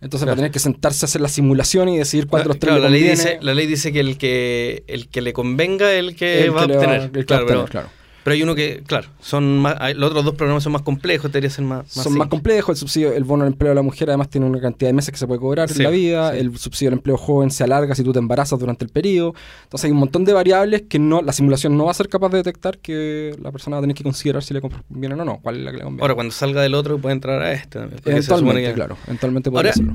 Entonces 0.00 0.26
va 0.26 0.32
a 0.32 0.36
tener 0.36 0.50
que 0.50 0.58
sentarse 0.58 1.04
a 1.04 1.06
hacer 1.06 1.20
la 1.20 1.28
simulación 1.28 1.88
y 1.90 1.98
decidir 1.98 2.26
cuál 2.26 2.44
de 2.44 2.48
los 2.48 2.58
tres 2.58 2.72
Claro, 2.72 2.88
le 2.88 2.88
la, 2.88 2.90
ley 2.90 3.10
dice, 3.10 3.38
la 3.42 3.52
ley 3.52 3.66
dice 3.66 3.92
que 3.92 4.00
el 4.00 4.16
que 4.16 4.82
el 4.86 5.08
que 5.08 5.20
le 5.20 5.34
convenga 5.34 5.92
es 5.92 5.98
el 5.98 6.16
que 6.16 6.44
el 6.44 6.56
va 6.56 6.62
a 6.62 6.64
obtener. 6.64 7.26
claro, 7.26 7.90
pero, 8.24 8.34
hay 8.34 8.42
uno 8.42 8.54
que, 8.54 8.82
claro, 8.86 9.08
son 9.20 9.58
más, 9.58 9.76
hay- 9.80 9.94
los 9.94 10.10
otros 10.10 10.24
dos 10.24 10.34
programas 10.34 10.62
son 10.62 10.72
más 10.72 10.82
complejos, 10.82 11.30
debería 11.32 11.50
ser 11.50 11.64
más, 11.64 11.84
más 11.96 12.04
son 12.04 12.16
más 12.18 12.28
complejos. 12.28 12.70
El 12.70 12.76
subsidio, 12.76 13.12
el 13.12 13.24
bono 13.24 13.44
de 13.44 13.50
empleo 13.50 13.70
de 13.70 13.74
la 13.74 13.82
mujer 13.82 14.08
además 14.10 14.28
tiene 14.28 14.46
una 14.46 14.60
cantidad 14.60 14.88
de 14.88 14.92
meses 14.94 15.10
que 15.12 15.18
se 15.18 15.26
puede 15.26 15.40
cobrar 15.40 15.68
Sí, 15.68 15.78
en 15.78 15.84
la 15.84 15.90
vida. 15.90 16.32
sí. 16.32 16.38
El 16.38 16.58
subsidio 16.58 16.90
del 16.90 16.98
empleo 16.98 17.16
joven 17.16 17.50
se 17.50 17.64
alarga 17.64 17.94
si 17.94 18.02
tú 18.04 18.12
te 18.12 18.18
embarazas 18.18 18.58
durante 18.58 18.84
el 18.84 18.90
periodo. 18.90 19.34
Entonces 19.64 19.84
hay 19.86 19.90
un 19.92 19.98
montón 19.98 20.24
de 20.24 20.32
variables 20.32 20.82
que 20.88 20.98
no 20.98 21.22
la 21.22 21.32
simulación 21.32 21.76
no 21.76 21.86
va 21.86 21.90
a 21.92 21.94
ser 21.94 22.08
capaz 22.08 22.28
de 22.30 22.38
detectar 22.38 22.78
que 22.78 23.34
la 23.42 23.50
persona 23.52 23.76
va 23.76 23.78
a 23.78 23.82
tener 23.82 23.96
que 23.96 24.02
considerar 24.04 24.42
si 24.42 24.54
le 24.54 24.60
conviene 24.60 25.14
o 25.14 25.24
no, 25.24 25.38
cuál 25.42 25.56
es 25.58 25.62
la 25.64 25.70
que 25.70 25.76
le 25.78 25.82
conviene. 25.84 26.02
Ahora, 26.02 26.14
cuando 26.14 26.32
salga 26.32 26.62
del 26.62 26.74
otro, 26.74 26.98
puede 26.98 27.14
entrar 27.14 27.40
a 27.42 27.52
este 27.52 27.78
eventualmente, 28.04 28.62
que- 28.62 28.72
claro. 28.74 28.96
Eventualmente 29.06 29.50
Ahora, 29.50 29.70
hacerlo. 29.70 29.94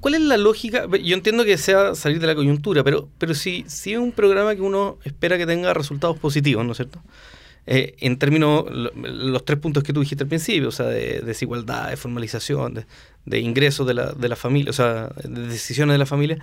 ¿cuál 0.00 0.14
es 0.14 0.20
la 0.22 0.36
lógica? 0.36 0.86
Yo 1.02 1.14
entiendo 1.14 1.44
que 1.44 1.56
sea 1.58 1.94
salir 1.94 2.20
de 2.20 2.26
la 2.26 2.34
coyuntura, 2.34 2.82
pero, 2.84 3.08
pero 3.18 3.34
si, 3.34 3.64
si 3.68 3.92
es 3.92 3.98
un 3.98 4.12
programa 4.12 4.54
que 4.54 4.62
uno 4.62 4.98
espera 5.04 5.38
que 5.38 5.46
tenga 5.46 5.72
resultados 5.74 6.18
positivos, 6.18 6.64
¿no 6.64 6.72
es 6.72 6.76
cierto? 6.78 7.00
Eh, 7.72 7.94
en 8.00 8.18
términos, 8.18 8.64
lo- 8.68 8.90
los 8.94 9.44
tres 9.44 9.60
puntos 9.60 9.84
que 9.84 9.92
tú 9.92 10.00
dijiste 10.00 10.24
al 10.24 10.28
principio, 10.28 10.68
o 10.68 10.72
sea, 10.72 10.86
de 10.86 11.20
desigualdad, 11.20 11.88
de 11.88 11.96
formalización, 11.96 12.74
de, 12.74 12.84
de 13.26 13.38
ingresos 13.38 13.86
de 13.86 13.94
la, 13.94 14.12
de 14.12 14.28
la 14.28 14.34
familia, 14.34 14.70
o 14.70 14.72
sea, 14.72 15.08
de 15.22 15.46
decisiones 15.46 15.94
de 15.94 15.98
la 15.98 16.06
familia, 16.06 16.38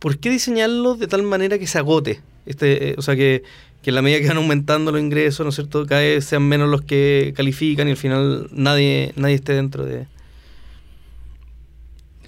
¿por 0.00 0.18
qué 0.18 0.28
diseñarlo 0.28 0.96
de 0.96 1.06
tal 1.06 1.22
manera 1.22 1.56
que 1.56 1.68
se 1.68 1.78
agote? 1.78 2.20
Este, 2.46 2.90
eh, 2.90 2.94
o 2.98 3.02
sea, 3.02 3.14
que, 3.14 3.44
que 3.80 3.90
en 3.90 3.94
la 3.94 4.02
medida 4.02 4.18
que 4.18 4.26
van 4.26 4.38
aumentando 4.38 4.90
los 4.90 5.00
ingresos, 5.00 5.44
¿no 5.46 5.50
es 5.50 5.54
cierto?, 5.54 5.86
cada 5.86 6.00
vez 6.00 6.24
sean 6.24 6.42
menos 6.48 6.68
los 6.68 6.82
que 6.82 7.32
califican 7.36 7.86
y 7.86 7.92
al 7.92 7.96
final 7.96 8.48
nadie, 8.50 9.12
nadie 9.14 9.36
esté 9.36 9.52
dentro 9.54 9.84
de... 9.84 10.08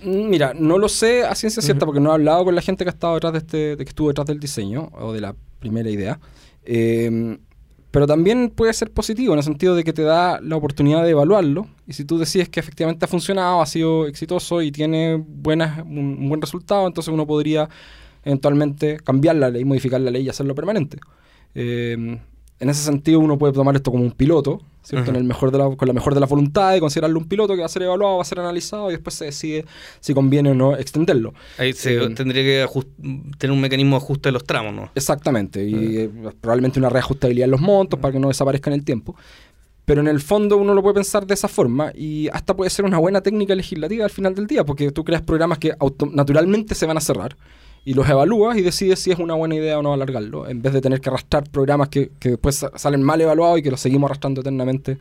Mira, 0.04 0.52
no 0.54 0.78
lo 0.78 0.88
sé 0.88 1.24
a 1.24 1.34
ciencia 1.34 1.60
cierta 1.62 1.86
porque 1.86 2.00
no 2.00 2.10
he 2.10 2.14
hablado 2.14 2.44
con 2.44 2.54
la 2.54 2.60
gente 2.62 2.84
que 2.84 2.90
ha 2.90 2.92
estado 2.92 3.14
detrás 3.14 3.32
de 3.32 3.38
este, 3.40 3.56
de 3.76 3.84
que 3.84 3.88
estuvo 3.88 4.08
detrás 4.08 4.26
del 4.26 4.38
diseño 4.38 4.90
o 4.92 5.12
de 5.12 5.20
la 5.20 5.34
primera 5.60 5.88
idea. 5.90 6.20
Eh, 6.66 7.38
pero 7.94 8.08
también 8.08 8.50
puede 8.50 8.72
ser 8.72 8.90
positivo 8.90 9.34
en 9.34 9.38
el 9.38 9.44
sentido 9.44 9.76
de 9.76 9.84
que 9.84 9.92
te 9.92 10.02
da 10.02 10.40
la 10.40 10.56
oportunidad 10.56 11.04
de 11.04 11.10
evaluarlo. 11.10 11.68
Y 11.86 11.92
si 11.92 12.04
tú 12.04 12.18
decides 12.18 12.48
que 12.48 12.58
efectivamente 12.58 13.04
ha 13.04 13.08
funcionado, 13.08 13.62
ha 13.62 13.66
sido 13.66 14.08
exitoso 14.08 14.62
y 14.62 14.72
tiene 14.72 15.14
buenas, 15.24 15.78
un, 15.86 16.28
buen 16.28 16.40
resultado, 16.40 16.88
entonces 16.88 17.14
uno 17.14 17.24
podría 17.24 17.68
eventualmente 18.24 18.96
cambiar 18.96 19.36
la 19.36 19.48
ley, 19.48 19.64
modificar 19.64 20.00
la 20.00 20.10
ley 20.10 20.24
y 20.24 20.28
hacerlo 20.28 20.56
permanente. 20.56 20.98
Eh, 21.54 22.18
en 22.64 22.70
ese 22.70 22.82
sentido 22.82 23.20
uno 23.20 23.38
puede 23.38 23.52
tomar 23.52 23.76
esto 23.76 23.90
como 23.90 24.02
un 24.02 24.10
piloto, 24.10 24.60
¿cierto? 24.82 25.10
En 25.10 25.16
el 25.16 25.24
mejor 25.24 25.50
de 25.50 25.58
la, 25.58 25.76
con 25.76 25.86
la 25.86 25.94
mejor 25.94 26.14
de 26.14 26.20
la 26.20 26.26
voluntad 26.26 26.72
de 26.72 26.80
considerarlo 26.80 27.18
un 27.18 27.26
piloto 27.26 27.54
que 27.54 27.60
va 27.60 27.66
a 27.66 27.68
ser 27.68 27.82
evaluado, 27.82 28.16
va 28.16 28.22
a 28.22 28.24
ser 28.24 28.40
analizado 28.40 28.90
y 28.90 28.94
después 28.94 29.14
se 29.14 29.26
decide 29.26 29.64
si 30.00 30.12
conviene 30.12 30.50
o 30.50 30.54
no 30.54 30.76
extenderlo. 30.76 31.32
Ahí 31.58 31.72
se 31.72 31.94
Eh, 31.94 32.10
tendría 32.10 32.42
que 32.42 32.66
tener 33.38 33.52
un 33.52 33.60
mecanismo 33.60 33.96
de 33.96 34.02
ajuste 34.02 34.28
de 34.28 34.32
los 34.32 34.44
tramos, 34.44 34.74
¿no? 34.74 34.90
Exactamente, 34.94 35.64
y 35.64 35.96
eh, 35.98 36.10
probablemente 36.40 36.78
una 36.78 36.88
reajustabilidad 36.88 37.44
en 37.44 37.50
los 37.52 37.60
montos 37.60 38.00
para 38.00 38.12
que 38.12 38.18
no 38.18 38.28
desaparezca 38.28 38.70
en 38.70 38.74
el 38.74 38.84
tiempo. 38.84 39.14
Pero 39.84 40.00
en 40.00 40.08
el 40.08 40.20
fondo 40.20 40.56
uno 40.56 40.72
lo 40.72 40.80
puede 40.82 40.94
pensar 40.94 41.26
de 41.26 41.34
esa 41.34 41.46
forma 41.46 41.92
y 41.94 42.28
hasta 42.32 42.56
puede 42.56 42.70
ser 42.70 42.86
una 42.86 42.98
buena 42.98 43.20
técnica 43.20 43.54
legislativa 43.54 44.04
al 44.04 44.10
final 44.10 44.34
del 44.34 44.46
día, 44.46 44.64
porque 44.64 44.90
tú 44.90 45.04
creas 45.04 45.20
programas 45.20 45.58
que 45.58 45.74
naturalmente 46.10 46.74
se 46.74 46.86
van 46.86 46.96
a 46.96 47.00
cerrar 47.00 47.36
y 47.84 47.94
los 47.94 48.08
evalúas 48.08 48.56
y 48.56 48.62
decides 48.62 48.98
si 48.98 49.10
es 49.10 49.18
una 49.18 49.34
buena 49.34 49.54
idea 49.56 49.78
o 49.78 49.82
no 49.82 49.92
alargarlo, 49.92 50.48
en 50.48 50.62
vez 50.62 50.72
de 50.72 50.80
tener 50.80 51.00
que 51.00 51.08
arrastrar 51.10 51.44
programas 51.50 51.88
que, 51.88 52.10
que 52.18 52.30
después 52.30 52.56
sa- 52.56 52.72
salen 52.76 53.02
mal 53.02 53.20
evaluados 53.20 53.58
y 53.58 53.62
que 53.62 53.70
los 53.70 53.80
seguimos 53.80 54.08
arrastrando 54.08 54.40
eternamente 54.40 54.98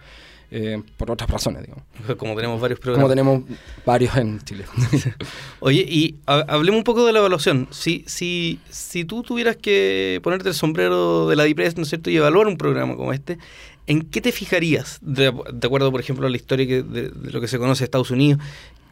eh, 0.51 0.81
por 0.97 1.09
otras 1.09 1.29
razones, 1.29 1.61
digamos. 1.63 1.83
Como 2.17 2.35
tenemos 2.35 2.59
varios 2.61 2.79
Como 2.79 2.83
programas. 2.95 3.09
tenemos 3.09 3.43
varios 3.85 4.15
en 4.17 4.39
Chile. 4.43 4.65
Oye, 5.61 5.81
y 5.87 6.15
ha- 6.27 6.45
hablemos 6.47 6.77
un 6.79 6.83
poco 6.83 7.05
de 7.05 7.13
la 7.13 7.19
evaluación. 7.19 7.67
Si, 7.71 8.03
si, 8.07 8.59
si 8.69 9.05
tú 9.05 9.23
tuvieras 9.23 9.55
que 9.55 10.19
ponerte 10.23 10.49
el 10.49 10.55
sombrero 10.55 11.27
de 11.27 11.35
la 11.35 11.43
DIPRES, 11.45 11.77
¿no 11.77 11.83
es 11.83 11.89
cierto?, 11.89 12.09
y 12.11 12.17
evaluar 12.17 12.47
un 12.47 12.57
programa 12.57 12.95
como 12.95 13.13
este, 13.13 13.37
¿en 13.87 14.01
qué 14.03 14.21
te 14.21 14.31
fijarías? 14.31 14.99
De, 15.01 15.31
de 15.53 15.67
acuerdo, 15.67 15.89
por 15.91 16.01
ejemplo, 16.01 16.27
a 16.27 16.29
la 16.29 16.35
historia 16.37 16.67
que- 16.67 16.83
de, 16.83 17.09
de 17.09 17.31
lo 17.31 17.41
que 17.41 17.47
se 17.47 17.57
conoce 17.57 17.79
de 17.79 17.85
Estados 17.85 18.11
Unidos. 18.11 18.39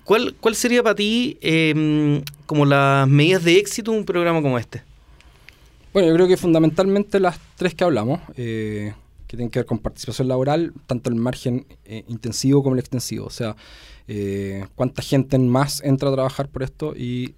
¿Cuál, 0.03 0.33
cuál 0.39 0.55
sería 0.55 0.81
para 0.81 0.95
ti 0.95 1.37
eh, 1.41 2.23
como 2.51 2.65
las 2.65 3.07
medidas 3.07 3.45
de 3.45 3.57
éxito 3.57 3.93
de 3.93 3.99
un 3.99 4.03
programa 4.03 4.41
como 4.41 4.59
este? 4.59 4.81
Bueno, 5.93 6.09
yo 6.09 6.15
creo 6.15 6.27
que 6.27 6.35
fundamentalmente 6.35 7.17
las 7.21 7.39
tres 7.55 7.73
que 7.73 7.85
hablamos, 7.85 8.19
eh, 8.35 8.93
que 9.25 9.37
tienen 9.37 9.49
que 9.49 9.59
ver 9.59 9.65
con 9.65 9.79
participación 9.79 10.27
laboral, 10.27 10.73
tanto 10.85 11.09
el 11.09 11.15
margen 11.15 11.65
eh, 11.85 12.03
intensivo 12.09 12.61
como 12.61 12.75
el 12.75 12.79
extensivo. 12.81 13.25
O 13.25 13.29
sea, 13.29 13.55
eh, 14.09 14.65
cuánta 14.75 15.01
gente 15.01 15.37
más 15.37 15.81
entra 15.81 16.09
a 16.09 16.11
trabajar 16.11 16.49
por 16.49 16.63
esto 16.63 16.93
y 16.93 17.35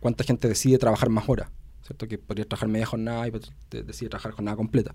cuánta 0.00 0.24
gente 0.24 0.46
decide 0.46 0.76
trabajar 0.76 1.08
más 1.08 1.26
horas. 1.26 1.48
¿Cierto? 1.86 2.06
Que 2.06 2.18
podría 2.18 2.44
trabajar 2.44 2.68
media 2.68 2.84
jornada 2.84 3.26
y 3.26 3.30
de- 3.30 3.82
decide 3.82 4.10
trabajar 4.10 4.32
jornada 4.32 4.58
completa. 4.58 4.94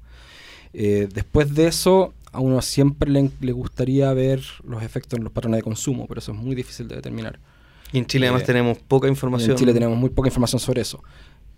Después 0.72 1.56
de 1.56 1.66
eso, 1.66 2.14
a 2.32 2.40
uno 2.40 2.62
siempre 2.62 3.10
le 3.10 3.52
gustaría 3.52 4.14
ver 4.14 4.44
los 4.64 4.84
efectos 4.84 5.18
en 5.18 5.24
los 5.24 5.34
patrones 5.34 5.58
de 5.58 5.64
consumo, 5.64 6.06
pero 6.08 6.20
eso 6.20 6.34
es 6.34 6.38
muy 6.38 6.54
difícil 6.54 6.88
de 6.88 6.98
determinar. 6.98 7.40
Y 7.92 7.98
en 7.98 8.06
Chile 8.06 8.28
además 8.28 8.44
Eh, 8.44 8.46
tenemos 8.46 8.78
poca 8.80 9.08
información. 9.08 9.52
En 9.52 9.58
Chile 9.58 9.74
tenemos 9.74 9.98
muy 9.98 10.10
poca 10.10 10.28
información 10.28 10.60
sobre 10.60 10.82
eso. 10.82 11.04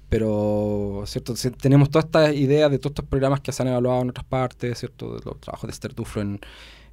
Pero, 0.10 1.04
¿cierto? 1.06 1.34
Tenemos 1.62 1.90
todas 1.90 2.06
estas 2.06 2.36
ideas 2.36 2.70
de 2.70 2.78
todos 2.80 2.92
estos 2.92 3.06
programas 3.06 3.40
que 3.40 3.54
se 3.54 3.62
han 3.62 3.70
evaluado 3.70 4.02
en 4.02 4.10
otras 4.10 4.26
partes, 4.26 4.80
¿cierto? 4.80 5.16
De 5.16 5.22
los 5.24 5.40
trabajos 5.40 5.68
de 5.68 5.72
Esther 5.72 5.96
Duflo 5.96 6.22
en, 6.22 6.40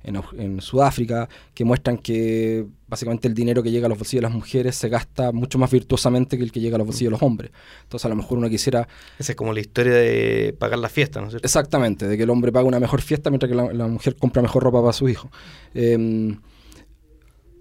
en, 0.04 0.22
en 0.38 0.60
Sudáfrica, 0.60 1.28
que 1.52 1.64
muestran 1.64 1.98
que 1.98 2.64
básicamente 2.86 3.26
el 3.26 3.34
dinero 3.34 3.60
que 3.60 3.72
llega 3.72 3.86
a 3.86 3.88
los 3.88 3.98
bolsillos 3.98 4.20
de 4.20 4.28
las 4.28 4.32
mujeres 4.32 4.76
se 4.76 4.88
gasta 4.88 5.32
mucho 5.32 5.58
más 5.58 5.68
virtuosamente 5.68 6.38
que 6.38 6.44
el 6.44 6.52
que 6.52 6.60
llega 6.60 6.76
a 6.76 6.78
los 6.78 6.86
bolsillos 6.86 7.10
de 7.10 7.14
los 7.14 7.22
hombres. 7.22 7.50
Entonces, 7.82 8.06
a 8.06 8.08
lo 8.08 8.14
mejor 8.14 8.38
uno 8.38 8.48
quisiera 8.48 8.86
Esa 9.18 9.32
es 9.32 9.36
como 9.36 9.52
la 9.52 9.58
historia 9.58 9.94
de 9.94 10.54
pagar 10.56 10.78
la 10.78 10.88
fiesta, 10.88 11.20
¿no 11.20 11.26
es 11.26 11.32
cierto? 11.32 11.44
Exactamente, 11.44 12.06
de 12.06 12.16
que 12.16 12.22
el 12.22 12.30
hombre 12.30 12.52
paga 12.52 12.68
una 12.68 12.78
mejor 12.78 13.02
fiesta 13.02 13.30
mientras 13.30 13.50
que 13.50 13.56
la, 13.56 13.72
la 13.72 13.88
mujer 13.88 14.14
compra 14.14 14.42
mejor 14.42 14.62
ropa 14.62 14.80
para 14.80 14.92
su 14.92 15.08
hijo. 15.08 15.28
Eh, 15.74 16.36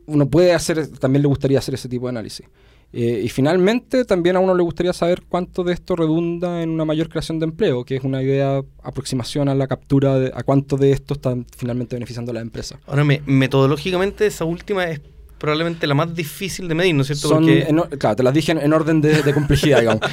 uno 0.07 0.27
puede 0.27 0.53
hacer, 0.53 0.87
también 0.97 1.21
le 1.21 1.27
gustaría 1.27 1.59
hacer 1.59 1.75
ese 1.75 1.87
tipo 1.87 2.07
de 2.07 2.09
análisis. 2.09 2.45
Eh, 2.93 3.21
y 3.25 3.27
finalmente, 3.29 4.05
también 4.05 4.37
a 4.37 4.39
uno 4.39 4.55
le 4.55 4.63
gustaría 4.63 4.93
saber 4.93 5.21
cuánto 5.27 5.63
de 5.65 5.73
esto 5.73 5.95
redunda 5.97 6.63
en 6.63 6.69
una 6.69 6.85
mayor 6.85 7.09
creación 7.09 7.37
de 7.37 7.43
empleo, 7.45 7.83
que 7.83 7.97
es 7.97 8.03
una 8.03 8.23
idea, 8.23 8.61
aproximación 8.81 9.49
a 9.49 9.55
la 9.55 9.67
captura 9.67 10.17
de 10.17 10.31
a 10.33 10.41
cuánto 10.43 10.77
de 10.77 10.91
esto 10.93 11.13
están 11.15 11.45
finalmente 11.55 11.95
beneficiando 11.97 12.31
a 12.31 12.35
la 12.35 12.39
empresa. 12.41 12.79
Ahora, 12.87 13.03
me- 13.03 13.21
metodológicamente, 13.25 14.25
esa 14.25 14.45
última 14.45 14.85
es 14.85 15.01
probablemente 15.38 15.86
la 15.88 15.93
más 15.93 16.13
difícil 16.15 16.67
de 16.67 16.76
medir, 16.76 16.95
¿no 16.95 17.02
es 17.02 17.08
cierto? 17.08 17.28
Son 17.30 17.38
Porque- 17.43 17.65
en 17.67 17.78
claro, 17.97 18.15
te 18.15 18.23
las 18.23 18.34
dije 18.34 18.52
en, 18.52 18.58
en 18.60 18.73
orden 18.73 19.02
de, 19.02 19.21
de 19.23 19.34
complejidad, 19.34 19.80
digamos. 19.80 20.02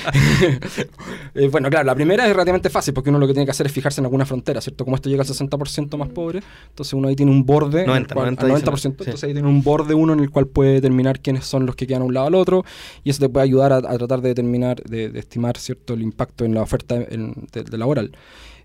Eh, 1.36 1.48
bueno, 1.48 1.68
claro, 1.68 1.84
la 1.84 1.94
primera 1.96 2.24
es 2.26 2.32
relativamente 2.32 2.70
fácil 2.70 2.94
porque 2.94 3.10
uno 3.10 3.18
lo 3.18 3.26
que 3.26 3.32
tiene 3.32 3.44
que 3.44 3.50
hacer 3.50 3.66
es 3.66 3.72
fijarse 3.72 4.00
en 4.00 4.04
alguna 4.04 4.24
frontera, 4.24 4.60
¿cierto? 4.60 4.84
Como 4.84 4.94
esto 4.96 5.08
llega 5.08 5.22
al 5.22 5.28
60% 5.28 5.96
más 5.96 6.08
pobre, 6.08 6.42
entonces 6.68 6.92
uno 6.94 7.08
ahí 7.08 7.16
tiene 7.16 7.32
un 7.32 7.44
borde. 7.44 7.78
en 7.78 7.84
el 7.84 7.86
90, 7.88 8.14
cual- 8.14 8.26
90 8.36 8.46
al 8.46 8.54
dice, 8.54 8.66
90%, 8.70 8.78
sí. 8.78 8.88
entonces 8.88 9.24
ahí 9.24 9.32
tiene 9.32 9.48
un 9.48 9.62
borde 9.62 9.94
uno 9.94 10.12
en 10.12 10.20
el 10.20 10.30
cual 10.30 10.46
puede 10.46 10.74
determinar 10.74 11.18
quiénes 11.20 11.44
son 11.44 11.66
los 11.66 11.74
que 11.74 11.86
quedan 11.88 12.02
a 12.02 12.04
un 12.04 12.14
lado 12.14 12.26
al 12.28 12.34
otro 12.36 12.64
y 13.02 13.10
eso 13.10 13.20
te 13.20 13.28
puede 13.28 13.44
ayudar 13.44 13.72
a, 13.72 13.76
a 13.78 13.98
tratar 13.98 14.20
de 14.20 14.28
determinar, 14.28 14.80
de, 14.84 15.08
de 15.08 15.18
estimar, 15.18 15.56
¿cierto? 15.58 15.94
El 15.94 16.02
impacto 16.02 16.44
en 16.44 16.54
la 16.54 16.62
oferta 16.62 16.94
en- 16.94 17.34
de, 17.52 17.64
de 17.64 17.78
laboral. 17.78 18.12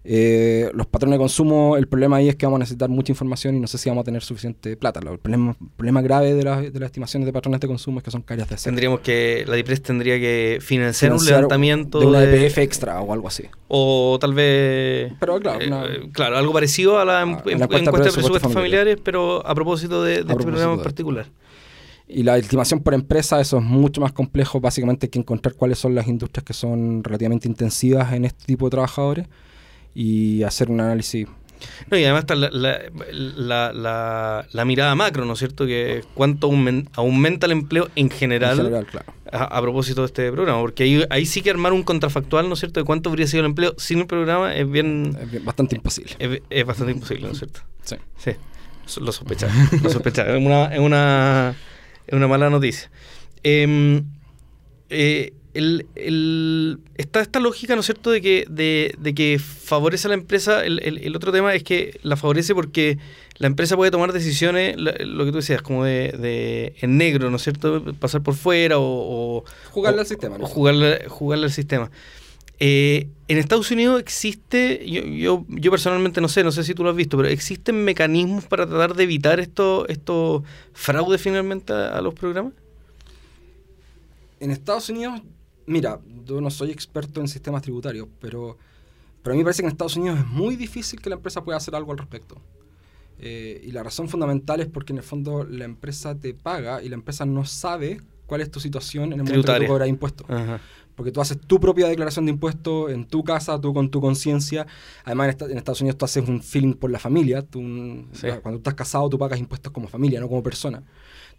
Eh, 0.05 0.71
los 0.73 0.88
patrones 0.88 1.15
de 1.15 1.19
consumo, 1.21 1.75
el 1.75 1.88
problema 1.88 2.17
ahí 2.17 2.29
es 2.29 2.35
que 2.38 2.45
vamos 2.45 2.57
a 2.57 2.59
necesitar 2.59 2.89
mucha 2.89 3.12
información 3.12 3.55
y 3.55 3.59
no 3.59 3.67
sé 3.67 3.77
si 3.77 3.89
vamos 3.89 4.03
a 4.03 4.05
tener 4.05 4.23
suficiente 4.23 4.77
plata. 4.77 5.01
El 5.01 5.19
problema, 5.19 5.55
el 5.59 5.67
problema 5.75 6.01
grave 6.01 6.33
de, 6.33 6.43
la- 6.43 6.62
de 6.62 6.79
las 6.79 6.88
estimaciones 6.88 7.25
de 7.25 7.33
patrones 7.33 7.59
de 7.59 7.67
consumo 7.67 7.99
es 7.99 8.03
que 8.05 8.12
son 8.12 8.21
caras 8.21 8.47
de 8.47 8.55
hacer. 8.55 8.69
Tendríamos 8.71 9.01
que, 9.01 9.43
la 9.45 9.55
DIPRES 9.55 9.81
tendría 9.83 10.17
que 10.17 10.59
financiar, 10.62 11.12
un 11.13 11.23
levantamiento 11.25 11.99
de 11.99 12.05
una 12.05 12.21
de- 12.21 12.45
EPF 12.47 12.57
extra 12.59 13.01
o 13.01 13.12
algo 13.12 13.27
así. 13.27 13.43
o 13.67 14.17
tal 14.21 14.33
vez 14.33 15.13
Pero, 15.19 15.39
claro, 15.39 15.62
eh, 15.62 15.67
una- 15.67 15.85
eh, 15.85 16.09
claro, 16.13 16.38
algo 16.38 16.53
parecido 16.53 16.97
a 16.97 17.05
la, 17.05 17.19
A 17.19 17.23
en- 17.23 17.31
la 17.33 17.38
en- 17.45 17.62
encuesta 17.62 17.77
encuesta 17.89 17.89
de 18.07 18.12
presupuestos 18.13 18.53
familiares, 18.53 18.97
pero 19.03 19.45
a 19.45 19.53
propósito 19.53 20.01
de, 20.03 20.12
de 20.12 20.15
este 20.19 20.25
propósito 20.27 20.51
programa 20.51 20.73
en 20.75 20.81
particular. 20.81 21.25
Y 22.07 22.23
la 22.23 22.38
estimación 22.38 22.79
por 22.79 22.93
empresa, 22.95 23.39
eso 23.39 23.57
es 23.59 23.63
mucho 23.63 24.01
más 24.01 24.12
complejo. 24.13 24.59
Básicamente 24.59 25.05
hay 25.05 25.09
que 25.12 25.19
encontrar 25.19 25.53
cuáles 25.55 25.77
son 25.77 25.93
las 25.93 26.07
industrias 26.07 26.43
que 26.43 26.53
son 26.53 27.03
relativamente 27.03 27.47
intensivas 27.47 28.13
en 28.13 28.25
este 28.25 28.45
tipo 28.45 28.65
de 28.65 28.71
trabajadores 28.71 29.27
y 30.01 30.43
hacer 30.43 30.69
un 30.69 30.79
análisis. 30.81 31.27
No, 31.91 31.97
y 31.97 32.03
además 32.05 32.21
está 32.21 32.35
la, 32.35 32.49
la, 32.51 32.79
la- 33.12 33.73
la- 33.73 34.45
la 34.49 34.65
mirada 34.65 34.95
macro, 34.95 35.25
¿no 35.25 35.33
es 35.33 35.39
cierto? 35.39 35.65
Que 35.65 36.03
cuánto 36.13 36.49
aumen- 36.49 36.88
aumenta 36.93 37.47
el 37.47 37.51
empleo 37.51 37.89
en 37.97 38.09
general, 38.09 38.51
En 38.59 38.65
general, 38.65 38.85
claro. 38.85 39.13
a, 39.29 39.57
a 39.57 39.62
propósito 39.62 39.99
de 40.01 40.05
este 40.07 40.31
programa, 40.31 40.62
porque 40.62 40.83
ahí, 40.83 41.03
ahí 41.09 41.25
sí 41.25 41.41
que 41.41 41.49
armar 41.49 41.73
un 41.73 41.83
contrafactual, 41.83 42.47
¿no 42.47 42.53
es 42.53 42.59
cierto?, 42.59 42.79
de 42.79 42.85
cuánto 42.85 43.09
habría 43.09 43.27
sido 43.27 43.41
el 43.41 43.47
empleo 43.47 43.73
sin 43.77 43.99
el 43.99 44.07
programa 44.07 44.55
es 44.55 44.71
bien... 44.71 45.17
Es 45.21 45.29
bien- 45.31 45.43
bastante 45.43 45.75
imposible. 45.75 46.13
Es, 46.17 46.41
es 46.49 46.65
bastante 46.65 46.93
imposible, 46.93 47.27
¿no 47.27 47.33
es 47.33 47.39
cierto? 47.39 47.59
Sí. 47.83 47.95
Sí, 48.85 49.01
lo 49.01 49.12
sospechaba. 49.12 49.51
lo 49.83 49.89
sospechaba. 49.89 50.29
Es 50.38 50.45
una, 50.45 50.65
es 50.73 50.79
una, 50.79 51.55
es 52.07 52.13
una 52.13 52.27
mala 52.29 52.49
noticia. 52.49 52.89
Em, 53.43 54.05
eh, 54.89 55.33
el- 55.60 55.86
el- 55.95 56.80
está 56.95 57.22
esta 57.22 57.39
lógica, 57.39 57.76
¿no 57.76 57.82
es 57.82 57.86
cierto?, 57.86 58.10
de 58.10 58.22
que, 58.22 58.45
de, 58.50 58.95
de 58.98 59.13
que 59.13 59.38
favorece 59.39 60.08
a 60.08 60.10
la 60.10 60.15
empresa. 60.15 60.65
El, 60.65 61.15
otro 61.15 61.32
tema 61.32 61.54
es 61.54 61.63
que 61.63 62.00
la 62.02 62.15
favorece 62.17 62.56
porque 62.56 62.98
la 63.38 63.48
empresa 63.48 63.76
puede 63.76 63.91
tomar 63.91 64.12
decisiones, 64.12 64.76
lo 64.78 65.26
que 65.26 65.32
tú 65.32 65.38
decías, 65.38 65.62
como 65.62 65.84
de, 65.86 66.12
de 66.17 66.74
en 66.82 66.98
negro, 66.98 67.30
¿no 67.30 67.38
es 67.38 67.43
cierto?, 67.43 67.84
pasar 68.00 68.22
por 68.24 68.34
fuera 68.36 68.80
o, 68.80 68.84
o- 69.38 69.43
Jugarle 69.72 70.00
o- 70.00 70.02
al 70.02 70.08
sistema, 70.08 70.38
¿no? 70.38 70.45
o 70.45 70.48
jugarle, 70.48 71.06
jugarle 71.08 71.45
al 71.45 71.52
sistema. 71.52 71.91
Eh, 72.62 73.08
en 73.30 73.38
Estados 73.38 73.72
Unidos 73.72 74.02
existe, 74.02 74.84
yo, 74.86 75.02
yo, 75.06 75.45
yo 75.48 75.72
personalmente 75.72 76.19
no 76.19 76.28
sé, 76.28 76.43
no 76.43 76.52
sé 76.52 76.65
si 76.65 76.74
tú 76.74 76.84
lo 76.84 76.89
has 76.89 76.95
visto, 76.98 77.15
pero 77.15 77.30
existen 77.30 77.86
mecanismos 77.86 78.43
para 78.45 78.67
tratar 78.67 78.95
de 78.95 79.04
evitar 79.04 79.39
estos 79.39 79.88
esto 79.88 80.43
fraudes 80.74 81.22
finalmente 81.22 81.72
a, 81.72 81.98
a 81.98 82.02
los 82.02 82.13
programas. 82.13 82.52
En 84.41 84.52
Estados 84.52 84.89
Unidos, 84.89 85.22
mira, 85.69 85.99
yo 86.25 86.41
no 86.41 86.49
soy 86.49 86.71
experto 86.71 87.21
en 87.21 87.27
sistemas 87.27 87.62
tributarios, 87.62 88.08
pero, 88.19 88.58
pero 89.23 89.34
a 89.34 89.36
mí 89.36 89.39
me 89.39 89.45
parece 89.45 89.62
que 89.62 89.67
en 89.67 89.71
Estados 89.71 89.95
Unidos 89.95 90.19
es 90.19 90.27
muy 90.27 90.55
difícil 90.55 90.99
que 91.01 91.10
la 91.10 91.15
empresa 91.15 91.43
pueda 91.43 91.58
hacer 91.58 91.75
algo 91.75 91.91
al 91.91 91.97
respecto. 91.97 92.36
Eh, 93.21 93.62
y 93.67 93.71
la 93.71 93.84
razón 93.84 94.08
fundamental 94.08 94.62
es 94.62 94.67
porque 94.67 94.93
en 94.93 94.97
el 94.97 95.03
fondo 95.03 95.43
la 95.43 95.65
empresa 95.65 96.15
te 96.15 96.34
paga 96.34 96.82
y 96.82 96.88
la 96.89 96.95
empresa 96.95 97.25
no 97.25 97.45
sabe 97.45 97.99
cuál 98.25 98.41
es 98.41 98.49
tu 98.49 98.60
situación 98.60 99.05
en 99.05 99.12
el 99.13 99.17
momento 99.19 99.32
que 99.32 99.34
Tributaria. 99.41 99.67
tú 99.67 99.73
cobras 99.73 99.89
impuestos. 99.89 100.29
Ajá. 100.29 100.60
Porque 100.95 101.12
tú 101.12 101.21
haces 101.21 101.39
tu 101.39 101.60
propia 101.62 101.88
declaración 101.88 102.25
de 102.25 102.32
impuestos 102.32 102.91
en 102.91 103.05
tu 103.05 103.23
casa, 103.23 103.60
tú 103.60 103.73
con 103.73 103.89
tu 103.89 104.01
conciencia. 104.01 104.67
Además, 105.05 105.25
en, 105.25 105.29
esta- 105.32 105.45
en 105.45 105.58
Estados 105.58 105.79
Unidos 105.82 105.97
tú 105.97 106.05
haces 106.05 106.27
un 106.27 106.41
feeling 106.43 106.73
por 106.73 106.91
la 106.91 106.99
familia. 106.99 107.41
Tú, 107.41 107.60
Sí. 108.13 108.27
Cuando 108.41 108.51
tú 108.51 108.58
estás 108.58 108.73
casado, 108.75 109.10
tú 109.10 109.17
pagas 109.17 109.39
impuestos 109.39 109.71
como 109.71 109.88
familia, 109.88 110.19
no 110.19 110.27
como 110.27 110.43
persona. 110.43 110.84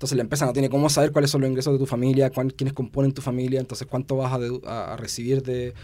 Entonces, 0.01 0.17
la 0.17 0.23
empresa 0.23 0.47
no 0.47 0.55
tiene 0.55 0.71
cómo 0.71 0.89
saber 0.89 1.13
cuáles 1.13 1.31
son 1.31 1.43
los 1.43 1.51
ingresos 1.51 1.75
de 1.75 1.79
tu 1.79 1.85
familia, 1.85 2.31
cuán- 2.31 2.49
quiénes 2.49 2.73
componen 2.73 3.13
tu 3.13 3.21
familia, 3.21 3.61
entonces 3.61 3.87
cuánto 3.87 4.17
vas 4.17 4.33
a, 4.33 4.39
dedu- 4.39 4.65
a- 4.67 4.95
a 4.95 4.97
recibir 4.97 5.43
de, 5.43 5.75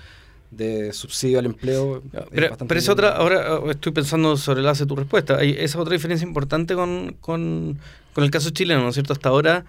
de 0.51 0.95
subsidio 0.95 1.39
al 1.39 1.45
empleo. 1.45 2.03
Pero, 2.31 2.47
es 2.55 2.67
bien. 2.67 2.91
otra, 2.91 3.11
ahora 3.11 3.59
eh, 3.59 3.71
estoy 3.73 3.93
pensando 3.93 4.39
sobre 4.39 4.61
el 4.61 4.69
hace 4.69 4.87
tu 4.87 4.97
respuesta. 4.97 5.37
Hay, 5.37 5.51
esa 5.51 5.65
es 5.65 5.77
otra 5.77 5.93
diferencia 5.93 6.27
importante 6.27 6.75
con, 6.75 7.15
con, 7.21 7.79
con 8.15 8.25
el 8.25 8.31
caso 8.31 8.49
chileno, 8.49 8.81
¿no 8.85 8.89
es 8.89 8.95
cierto? 8.95 9.13
Hasta 9.13 9.29
ahora 9.29 9.67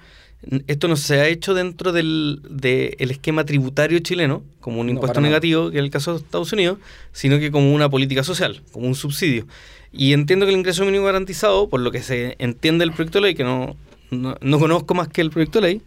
esto 0.67 0.87
no 0.87 0.95
se 0.95 1.19
ha 1.19 1.27
hecho 1.27 1.53
dentro 1.53 1.91
del, 1.91 2.39
de 2.49 2.95
el 2.99 3.11
esquema 3.11 3.43
tributario 3.43 3.99
chileno, 3.99 4.43
como 4.61 4.79
un 4.79 4.87
No, 4.87 4.93
impuesto 4.93 5.19
nada. 5.19 5.29
negativo, 5.29 5.71
que 5.71 5.79
es 5.79 5.83
el 5.83 5.89
caso 5.89 6.13
de 6.13 6.19
Estados 6.19 6.53
Unidos, 6.53 6.77
sino 7.11 7.37
que 7.37 7.51
como 7.51 7.73
una 7.73 7.89
política 7.89 8.23
social, 8.23 8.61
como 8.71 8.87
un 8.87 8.95
subsidio. 8.95 9.45
Y 9.91 10.13
entiendo 10.13 10.45
que 10.45 10.53
el 10.53 10.57
ingreso 10.57 10.85
mínimo 10.85 11.03
garantizado, 11.05 11.67
por 11.67 11.81
lo 11.81 11.91
que 11.91 12.01
se 12.01 12.37
entiende 12.39 12.85
del 12.85 12.93
proyecto 12.93 13.17
de 13.17 13.23
ley, 13.23 13.35
que 13.35 13.43
no, 13.43 13.75
no, 14.11 14.35
no 14.41 14.59
conozco 14.59 14.93
más 14.93 15.07
que 15.07 15.21
el 15.21 15.29
proyecto 15.29 15.59
de 15.61 15.67
ley, 15.67 15.81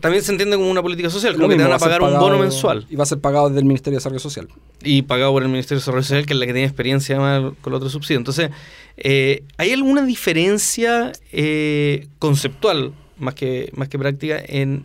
también 0.00 0.22
se 0.22 0.30
entiende 0.32 0.56
como 0.56 0.70
una 0.70 0.82
política 0.82 1.10
social, 1.10 1.34
como 1.34 1.48
que 1.48 1.56
te 1.56 1.62
van 1.64 1.72
a 1.72 1.78
pagar 1.78 2.00
un 2.02 2.16
bono 2.18 2.38
mensual 2.38 2.86
Y 2.88 2.94
va 2.96 3.02
a 3.02 3.06
ser 3.06 3.18
pagado 3.20 3.48
desde 3.48 3.58
el 3.60 3.64
Ministerio 3.66 3.96
de 3.96 3.98
Desarrollo 3.98 4.20
Social. 4.20 4.48
y 4.82 5.02
pagado 5.02 5.32
por 5.32 5.42
el 5.42 5.48
Ministerio 5.48 5.78
de 5.78 5.80
Desarrollo 5.82 6.02
Social, 6.04 6.26
que 6.26 6.32
es 6.34 6.38
la 6.38 6.46
que 6.46 6.52
tiene 6.52 6.66
experiencia 6.66 7.16
además 7.16 7.54
con 7.60 7.72
los 7.72 7.78
otros 7.78 7.92
subsidios. 7.92 8.20
Entonces, 8.20 8.50
eh, 8.96 9.42
¿hay 9.56 9.72
alguna 9.72 10.04
diferencia 10.06 11.10
eh, 11.32 12.06
conceptual, 12.20 12.92
más 13.18 13.34
que, 13.34 13.70
más 13.74 13.88
que 13.88 13.98
práctica, 13.98 14.40
en, 14.46 14.84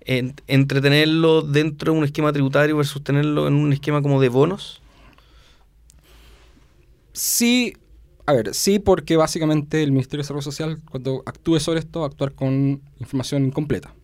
en- 0.00 0.34
entre 0.46 0.80
tenerlo 0.80 1.42
dentro 1.42 1.92
de 1.92 1.98
un 1.98 2.04
esquema 2.04 2.32
tributario 2.32 2.76
versus 2.78 3.04
tenerlo 3.04 3.48
en 3.48 3.54
un 3.54 3.72
esquema 3.74 4.00
como 4.00 4.20
de 4.22 4.30
bonos? 4.30 4.80
Sí, 7.12 7.74
a 8.26 8.32
ver, 8.32 8.54
sí, 8.54 8.78
porque 8.78 9.16
básicamente 9.16 9.82
el 9.82 9.92
Ministerio 9.92 10.18
de 10.18 10.24
Desarrollo 10.24 10.42
Social, 10.42 10.80
cuando 10.90 11.22
actúe 11.26 11.60
sobre 11.60 11.80
esto, 11.80 12.00
va 12.00 12.06
a 12.06 12.08
actuar 12.08 12.32
con 12.32 12.82
información 12.98 13.44
incompleta. 13.46 13.94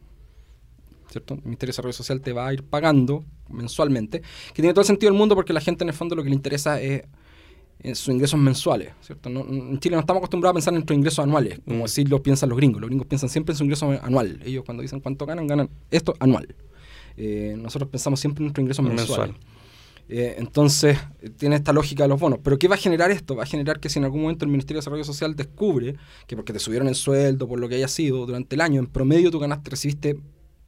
¿Cierto? 1.11 1.35
El 1.35 1.43
Ministerio 1.43 1.69
de 1.69 1.73
Desarrollo 1.73 1.93
Social 1.93 2.21
te 2.21 2.33
va 2.33 2.47
a 2.49 2.55
ir 2.55 2.63
pagando 2.63 3.25
mensualmente, 3.51 4.21
que 4.21 4.63
tiene 4.63 4.73
todo 4.73 4.81
el 4.81 4.87
sentido 4.87 5.11
del 5.13 5.19
mundo 5.19 5.35
porque 5.35 5.53
la 5.53 5.61
gente 5.61 5.85
en 5.85 5.89
el 5.91 5.95
fondo 5.95 6.15
lo 6.15 6.23
que 6.23 6.31
le 6.31 6.35
interesa 6.35 6.81
es, 6.81 7.03
sus 7.95 8.09
ingresos 8.15 8.39
mensuales, 8.39 8.93
¿cierto? 9.01 9.29
No- 9.29 9.41
en 9.41 9.79
Chile 9.81 9.97
no 9.97 10.01
estamos 10.01 10.21
acostumbrados 10.21 10.53
a 10.53 10.57
pensar 10.57 10.73
en 10.73 10.77
nuestros 10.77 10.97
ingresos 10.97 11.19
anuales, 11.19 11.59
como 11.67 11.81
Mm. 11.81 11.85
así 11.85 12.05
lo 12.05 12.23
piensan 12.23 12.49
los 12.49 12.57
gringos. 12.57 12.81
Los 12.81 12.89
gringos 12.89 13.09
piensan 13.09 13.29
siempre 13.29 13.53
en 13.55 13.57
su 13.59 13.65
ingreso 13.65 13.91
anual. 14.03 14.41
Ellos 14.45 14.63
cuando 14.65 14.83
dicen 14.83 15.01
cuánto 15.01 15.27
ganan, 15.27 15.49
ganan 15.49 15.69
esto 15.91 16.15
anual. 16.21 16.55
Eh, 17.17 17.57
nosotros 17.59 17.91
pensamos 17.91 18.21
siempre 18.21 18.43
en 18.43 18.47
nuestros 18.47 18.63
ingresos 18.63 18.85
Mensual. 18.85 19.35
Eh, 20.09 20.35
entonces, 20.39 20.99
tiene 21.39 21.57
esta 21.57 21.73
lógica 21.73 22.05
de 22.05 22.09
los 22.09 22.21
bonos. 22.21 22.41
Pero 22.43 22.59
¿qué 22.59 22.69
va 22.69 22.75
a 22.75 22.79
generar 22.79 23.11
esto? 23.11 23.37
Va 23.37 23.45
a 23.45 23.47
generar 23.47 23.81
que 23.81 23.89
si 23.89 23.99
en 23.99 24.05
algún 24.05 24.23
momento 24.23 24.45
el 24.45 24.51
Ministerio 24.51 24.79
de 24.79 24.81
Desarrollo 24.81 25.05
Social 25.05 25.35
descubre 25.35 25.97
que 26.27 26.37
porque 26.37 26.53
te 26.53 26.59
subieron 26.59 26.89
el 26.89 26.95
sueldo, 26.95 27.49
por 27.49 27.59
lo 27.59 27.69
que 27.69 27.77
haya 27.77 27.89
sido, 27.89 28.27
durante 28.27 28.55
el 28.57 28.61
año, 28.61 28.81
en 28.81 28.87
promedio 28.87 29.31
tú 29.31 29.39
ganaste, 29.39 29.71
recibiste 29.71 30.19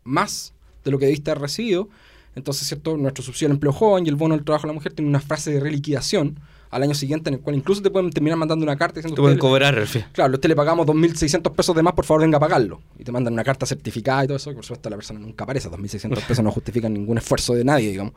más 0.02 0.54
de 0.84 0.90
lo 0.90 0.98
que 0.98 1.06
debiste 1.06 1.30
haber 1.30 1.42
recibido, 1.42 1.88
entonces, 2.34 2.66
¿cierto? 2.66 2.96
Nuestro 2.96 3.22
subsidio 3.22 3.48
al 3.48 3.52
empleo 3.52 3.72
joven 3.72 4.06
y 4.06 4.08
el 4.08 4.16
bono 4.16 4.34
del 4.34 4.44
trabajo 4.44 4.66
de 4.66 4.68
la 4.68 4.74
mujer 4.74 4.92
tiene 4.92 5.08
una 5.08 5.20
fase 5.20 5.52
de 5.52 5.60
reliquidación 5.60 6.38
al 6.74 6.82
año 6.82 6.94
siguiente 6.94 7.30
en 7.30 7.34
el 7.34 7.40
cual 7.40 7.56
incluso 7.56 7.80
te 7.82 7.90
pueden 7.90 8.10
terminar 8.10 8.36
mandando 8.38 8.62
una 8.64 8.76
carta 8.76 8.96
diciendo 8.96 9.14
Te 9.14 9.22
pueden 9.22 9.36
"Usted 9.36 9.46
le- 9.46 9.50
cobrar, 9.50 9.78
al 9.78 9.86
fin. 9.86 10.04
Claro, 10.12 10.32
a 10.32 10.34
usted 10.34 10.48
le 10.48 10.56
pagamos 10.56 10.86
2.600 10.86 11.52
pesos 11.54 11.74
de 11.76 11.82
más, 11.82 11.94
por 11.94 12.04
favor 12.04 12.22
venga 12.22 12.36
a 12.36 12.40
pagarlo. 12.40 12.80
Y 12.98 13.04
te 13.04 13.12
mandan 13.12 13.32
una 13.32 13.44
carta 13.44 13.64
certificada 13.66 14.24
y 14.24 14.26
todo 14.26 14.36
eso, 14.36 14.50
que 14.50 14.56
por 14.56 14.64
supuesto 14.64 14.90
la 14.90 14.96
persona 14.96 15.20
nunca 15.20 15.44
aparece. 15.44 15.68
2.600 15.70 16.20
pesos 16.26 16.44
no 16.44 16.50
justifican 16.50 16.92
ningún 16.92 17.18
esfuerzo 17.18 17.54
de 17.54 17.64
nadie, 17.64 17.90
digamos. 17.90 18.12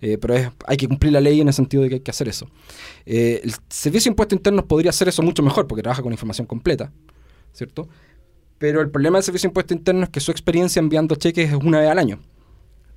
Eh, 0.00 0.18
pero 0.18 0.34
es- 0.34 0.48
hay 0.66 0.76
que 0.76 0.88
cumplir 0.88 1.12
la 1.12 1.20
ley 1.20 1.40
en 1.40 1.48
el 1.48 1.54
sentido 1.54 1.82
de 1.82 1.88
que 1.90 1.94
hay 1.96 2.00
que 2.00 2.10
hacer 2.10 2.28
eso. 2.28 2.48
Eh, 3.06 3.40
el 3.44 3.52
Servicio 3.68 4.08
de 4.08 4.12
Impuestos 4.12 4.36
Internos 4.36 4.64
podría 4.64 4.90
hacer 4.90 5.08
eso 5.08 5.22
mucho 5.22 5.42
mejor 5.42 5.66
porque 5.66 5.82
trabaja 5.82 6.02
con 6.02 6.12
información 6.12 6.46
completa, 6.46 6.90
¿cierto? 7.52 7.88
Pero 8.58 8.80
el 8.80 8.90
problema 8.90 9.18
del 9.18 9.24
Servicio 9.24 9.48
de 9.48 9.50
Impuestos 9.50 9.76
Internos 9.76 10.04
es 10.04 10.10
que 10.10 10.20
su 10.20 10.30
experiencia 10.30 10.80
enviando 10.80 11.14
cheques 11.14 11.50
es 11.50 11.54
una 11.62 11.80
vez 11.80 11.88
al 11.90 11.98
año. 11.98 12.18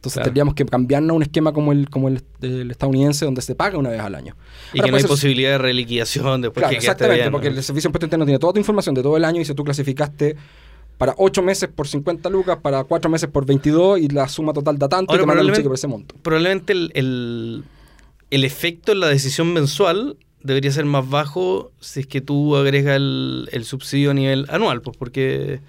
Entonces 0.01 0.13
Claro. 0.15 0.25
tendríamos 0.29 0.55
que 0.55 0.65
cambiarnos 0.65 1.11
a 1.11 1.13
un 1.13 1.21
esquema 1.21 1.53
como 1.53 1.71
el, 1.71 1.87
como 1.91 2.07
el, 2.07 2.23
estadounidense 2.71 3.23
donde 3.23 3.43
se 3.43 3.53
paga 3.53 3.77
una 3.77 3.89
vez 3.91 3.99
al 3.99 4.15
año. 4.15 4.35
Y 4.73 4.79
Ahora 4.79 4.85
que 4.87 4.91
no 4.91 4.97
hay 4.97 5.01
ser- 5.03 5.09
posibilidad 5.09 5.51
de 5.51 5.57
reliquidación 5.59 6.41
después 6.41 6.61
Claro, 6.61 6.71
que 6.71 6.77
exactamente, 6.77 7.21
bien, 7.21 7.31
porque 7.31 7.51
¿no? 7.51 7.57
el 7.57 7.63
servicio 7.63 7.87
de 7.87 7.89
impuesto 7.91 8.05
interno 8.07 8.25
tiene 8.25 8.39
toda 8.39 8.53
tu 8.53 8.59
información 8.59 8.95
de 8.95 9.03
todo 9.03 9.15
el 9.15 9.23
año 9.25 9.39
y 9.41 9.45
si 9.45 9.53
tú 9.53 9.63
clasificaste 9.63 10.35
para 10.97 11.13
8 11.19 11.43
meses 11.43 11.69
por 11.69 11.87
50 11.87 12.29
lucas, 12.31 12.57
para 12.63 12.83
4 12.83 13.11
meses 13.11 13.29
por 13.29 13.45
22 13.45 13.99
y 13.99 14.07
la 14.07 14.27
suma 14.27 14.53
total 14.53 14.79
da 14.79 14.89
tanto 14.89 15.11
Ahora, 15.11 15.21
y 15.21 15.23
te 15.23 15.27
mandan 15.27 15.45
un 15.45 15.53
cheque 15.53 15.67
por 15.69 15.75
ese 15.75 15.87
monto. 15.87 16.15
probablemente 16.23 16.73
el, 16.73 16.89
el, 16.95 17.63
el 18.31 18.43
efecto 18.43 18.91
en 18.93 19.01
la 19.01 19.07
decisión 19.07 19.53
mensual 19.53 20.17
debería 20.41 20.71
ser 20.71 20.85
más 20.85 21.07
bajo 21.07 21.71
si 21.79 21.99
es 21.99 22.07
que 22.07 22.21
tú 22.21 22.55
agregas 22.55 22.95
el, 22.95 23.49
el 23.51 23.65
subsidio 23.65 24.09
a 24.09 24.13
nivel 24.15 24.47
anual, 24.49 24.81
pues 24.81 24.97
porque, 24.97 25.59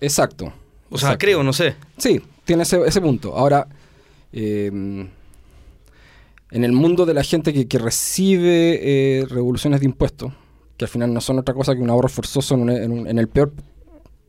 Exacto. 0.00 0.52
o 0.88 0.98
sea, 0.98 1.08
exacto. 1.10 1.18
creo, 1.26 1.42
no 1.42 1.52
sé. 1.52 1.74
Sí, 1.96 2.20
tiene 2.50 2.64
ese, 2.64 2.80
ese 2.84 3.00
punto. 3.00 3.36
Ahora, 3.36 3.68
eh, 4.32 4.66
en 6.52 6.64
el 6.64 6.72
mundo 6.72 7.06
de 7.06 7.14
la 7.14 7.22
gente 7.22 7.52
que, 7.52 7.68
que 7.68 7.78
recibe 7.78 8.80
eh, 9.20 9.26
revoluciones 9.28 9.78
de 9.80 9.86
impuestos, 9.86 10.32
que 10.76 10.84
al 10.84 10.88
final 10.88 11.14
no 11.14 11.20
son 11.20 11.38
otra 11.38 11.54
cosa 11.54 11.74
que 11.76 11.80
un 11.80 11.90
ahorro 11.90 12.08
forzoso 12.08 12.54
en, 12.54 12.62
un- 12.62 12.70
en 12.70 12.90
un- 12.92 13.06
en 13.06 13.18
el 13.18 13.28
peor 13.28 13.52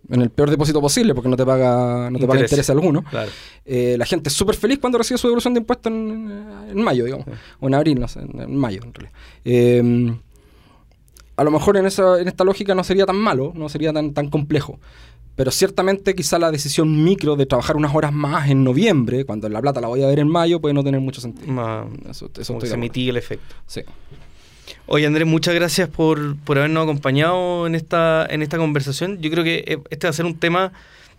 en 0.09 0.21
el 0.21 0.29
peor 0.29 0.49
depósito 0.49 0.81
posible 0.81 1.13
porque 1.15 1.29
no 1.29 1.37
te 1.37 1.45
paga 1.45 2.09
no 2.09 2.17
te 2.19 2.25
paga 2.27 2.39
Interés. 2.39 2.51
interés 2.51 2.69
alguno 2.71 3.03
Claro. 3.03 3.31
Eh, 3.65 3.95
la 3.97 4.05
gente 4.05 4.27
es 4.29 4.35
súper 4.35 4.55
feliz 4.55 4.77
cuando 4.79 4.97
recibe 4.97 5.17
su 5.17 5.27
devolución 5.27 5.53
de 5.53 5.59
impuestos 5.61 5.89
en, 5.91 6.29
en 6.69 6.81
mayo, 6.81 7.05
digamos. 7.05 7.25
O 7.59 7.67
en 7.67 7.75
abril, 7.75 7.99
no 7.99 8.07
sé, 8.07 8.19
en, 8.19 8.39
en 8.41 8.55
mayo, 8.55 8.81
en 8.83 8.93
realidad. 8.93 9.13
Eh, 9.45 10.15
a 11.37 11.43
lo 11.43 11.51
mejor 11.51 11.77
en, 11.77 11.85
esa, 11.85 12.19
en 12.19 12.27
esta 12.27 12.43
lógica 12.43 12.75
no 12.75 12.83
sería 12.83 13.05
tan 13.05 13.15
malo, 13.15 13.53
no 13.55 13.69
sería 13.69 13.93
tan, 13.93 14.13
tan 14.13 14.29
complejo. 14.29 14.79
Pero 15.35 15.51
ciertamente 15.51 16.13
quizá 16.13 16.37
la 16.37 16.51
decisión 16.51 17.03
micro 17.03 17.35
de 17.35 17.45
trabajar 17.45 17.75
unas 17.75 17.95
horas 17.95 18.11
más 18.11 18.49
en 18.49 18.63
noviembre, 18.63 19.25
cuando 19.25 19.47
la 19.49 19.61
plata 19.61 19.81
la 19.81 19.87
voy 19.87 20.03
a 20.03 20.07
ver 20.07 20.19
en 20.19 20.27
mayo, 20.27 20.59
puede 20.59 20.73
no 20.73 20.83
tener 20.83 20.99
mucho 20.99 21.21
sentido. 21.21 21.51
Más, 21.51 21.87
Eso, 22.09 22.29
eso 22.37 22.59
se 22.59 22.75
el 22.75 23.17
efecto. 23.17 23.55
Sí. 23.65 23.81
Oye, 24.87 25.05
Andrés, 25.05 25.27
muchas 25.27 25.55
gracias 25.55 25.89
por, 25.89 26.37
por 26.39 26.57
habernos 26.57 26.83
acompañado 26.83 27.65
en 27.65 27.75
esta, 27.75 28.25
en 28.29 28.41
esta 28.41 28.57
conversación. 28.57 29.19
Yo 29.21 29.31
creo 29.31 29.43
que 29.43 29.63
eh, 29.65 29.77
este 29.89 30.07
va 30.07 30.09
a 30.09 30.13
ser 30.13 30.25
un 30.25 30.37
tema 30.37 30.73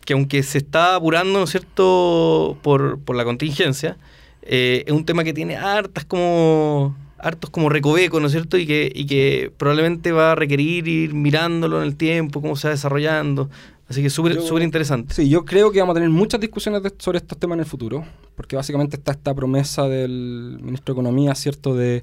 que, 0.04 0.12
aunque 0.12 0.42
se 0.42 0.58
está 0.58 0.94
apurando, 0.94 1.38
¿no 1.38 1.44
es 1.44 1.50
cierto?, 1.50 2.58
por, 2.62 3.00
por 3.00 3.16
la 3.16 3.24
contingencia, 3.24 3.96
eh, 4.42 4.84
es 4.86 4.92
un 4.92 5.04
tema 5.04 5.24
que 5.24 5.32
tiene 5.32 5.56
hartas 5.56 6.04
como 6.04 6.96
hartos 7.18 7.50
como 7.50 7.68
recovecos, 7.68 8.20
¿no 8.20 8.26
es 8.26 8.32
cierto? 8.32 8.58
Y 8.58 8.66
que, 8.66 8.90
y 8.92 9.06
que 9.06 9.52
probablemente 9.56 10.10
va 10.10 10.32
a 10.32 10.34
requerir 10.34 10.88
ir 10.88 11.14
mirándolo 11.14 11.78
en 11.80 11.84
el 11.84 11.96
tiempo, 11.96 12.42
cómo 12.42 12.56
se 12.56 12.66
va 12.66 12.72
desarrollando. 12.72 13.48
Así 13.92 14.02
que 14.02 14.10
súper 14.10 14.62
interesante. 14.62 15.14
Sí, 15.14 15.28
yo 15.28 15.44
creo 15.44 15.70
que 15.70 15.80
vamos 15.80 15.92
a 15.92 15.96
tener 15.96 16.08
muchas 16.08 16.40
discusiones 16.40 16.82
de- 16.82 16.92
sobre 16.98 17.18
estos 17.18 17.36
temas 17.38 17.56
en 17.56 17.60
el 17.60 17.66
futuro, 17.66 18.04
porque 18.34 18.56
básicamente 18.56 18.96
está 18.96 19.12
esta 19.12 19.34
promesa 19.34 19.86
del 19.88 20.58
ministro 20.62 20.94
de 20.94 21.00
Economía, 21.00 21.34
¿cierto? 21.34 21.74
De 21.74 22.02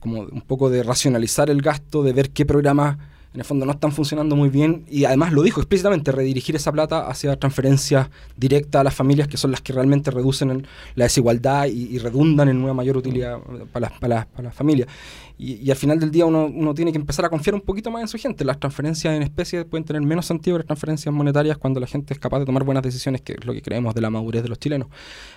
como 0.00 0.20
un 0.22 0.40
poco 0.42 0.70
de 0.70 0.82
racionalizar 0.82 1.50
el 1.50 1.60
gasto, 1.60 2.02
de 2.02 2.12
ver 2.12 2.30
qué 2.30 2.46
programas 2.46 2.96
en 3.34 3.40
el 3.40 3.44
fondo 3.44 3.66
no 3.66 3.72
están 3.72 3.92
funcionando 3.92 4.36
muy 4.36 4.48
bien 4.48 4.84
y 4.90 5.04
además 5.04 5.32
lo 5.32 5.42
dijo 5.42 5.60
explícitamente, 5.60 6.12
redirigir 6.12 6.56
esa 6.56 6.72
plata 6.72 7.08
hacia 7.08 7.36
transferencias 7.36 8.08
directas 8.36 8.80
a 8.80 8.84
las 8.84 8.94
familias 8.94 9.28
que 9.28 9.36
son 9.36 9.50
las 9.50 9.60
que 9.60 9.72
realmente 9.72 10.10
reducen 10.10 10.66
la 10.94 11.04
desigualdad 11.04 11.66
y, 11.66 11.94
y 11.94 11.98
redundan 11.98 12.48
en 12.48 12.62
una 12.62 12.74
mayor 12.74 12.96
utilidad 12.96 13.38
para 13.72 13.88
las, 13.88 13.98
para 13.98 14.26
para 14.26 14.50
familias. 14.50 14.88
Y, 15.36 15.54
y 15.54 15.70
al 15.70 15.76
final 15.76 16.00
del 16.00 16.10
día 16.10 16.26
uno, 16.26 16.46
uno 16.46 16.74
tiene 16.74 16.90
que 16.90 16.98
empezar 16.98 17.24
a 17.24 17.28
confiar 17.28 17.54
un 17.54 17.60
poquito 17.60 17.90
más 17.90 18.02
en 18.02 18.08
su 18.08 18.18
gente. 18.18 18.44
Las 18.44 18.58
transferencias 18.58 19.14
en 19.14 19.22
especie 19.22 19.64
pueden 19.64 19.84
tener 19.84 20.02
menos 20.02 20.26
sentido 20.26 20.56
que 20.56 20.60
las 20.60 20.66
transferencias 20.66 21.14
monetarias 21.14 21.58
cuando 21.58 21.78
la 21.80 21.86
gente 21.86 22.12
es 22.12 22.18
capaz 22.20 22.40
de 22.40 22.46
tomar 22.46 22.64
buenas 22.64 22.82
decisiones, 22.82 23.20
que 23.20 23.34
es 23.34 23.44
lo 23.44 23.52
que 23.52 23.62
creemos 23.62 23.94
de 23.94 24.00
la 24.00 24.10
madurez 24.10 24.42
de 24.42 24.48
los 24.48 24.58
chilenos. 24.58 24.88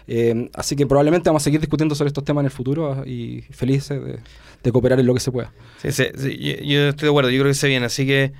Eh, 0.07 0.49
así 0.53 0.75
que 0.75 0.87
probablemente 0.87 1.29
vamos 1.29 1.43
a 1.43 1.45
seguir 1.45 1.59
discutiendo 1.59 1.93
sobre 1.93 2.07
estos 2.07 2.23
temas 2.23 2.41
en 2.41 2.45
el 2.45 2.51
futuro 2.51 3.05
y 3.05 3.41
felices 3.51 4.03
de, 4.03 4.19
de 4.63 4.71
cooperar 4.71 4.99
en 4.99 5.05
lo 5.05 5.13
que 5.13 5.19
se 5.19 5.31
pueda. 5.31 5.51
Sí, 5.81 5.91
sí, 5.91 6.05
sí, 6.17 6.37
yo, 6.37 6.63
yo 6.63 6.89
estoy 6.89 7.07
de 7.07 7.09
acuerdo, 7.09 7.29
yo 7.29 7.39
creo 7.41 7.49
que 7.51 7.55
se 7.55 7.67
viene, 7.67 7.85
así 7.85 8.05
que 8.05 8.31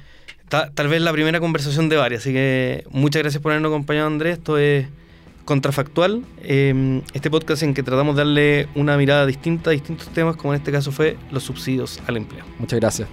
ta- 0.49 0.71
tal 0.73 0.88
vez 0.88 1.01
la 1.01 1.12
primera 1.12 1.39
conversación 1.39 1.89
de 1.89 1.95
varias, 1.97 2.21
así 2.21 2.31
que 2.34 2.84
muchas 2.91 3.21
gracias 3.23 3.41
por 3.41 3.51
habernos 3.51 3.69
acompañado 3.71 4.07
Andrés, 4.07 4.38
esto 4.38 4.57
es 4.57 4.88
Contrafactual, 5.45 6.23
eh, 6.43 7.01
este 7.13 7.31
podcast 7.31 7.63
en 7.63 7.73
que 7.73 7.81
tratamos 7.84 8.15
de 8.15 8.19
darle 8.21 8.67
una 8.75 8.95
mirada 8.97 9.25
distinta 9.25 9.71
a 9.71 9.73
distintos 9.73 10.07
temas, 10.10 10.36
como 10.36 10.53
en 10.53 10.60
este 10.60 10.71
caso 10.71 10.91
fue 10.91 11.17
los 11.31 11.43
subsidios 11.43 11.99
al 12.07 12.17
empleo. 12.17 12.45
Muchas 12.60 12.79
gracias. 12.79 13.10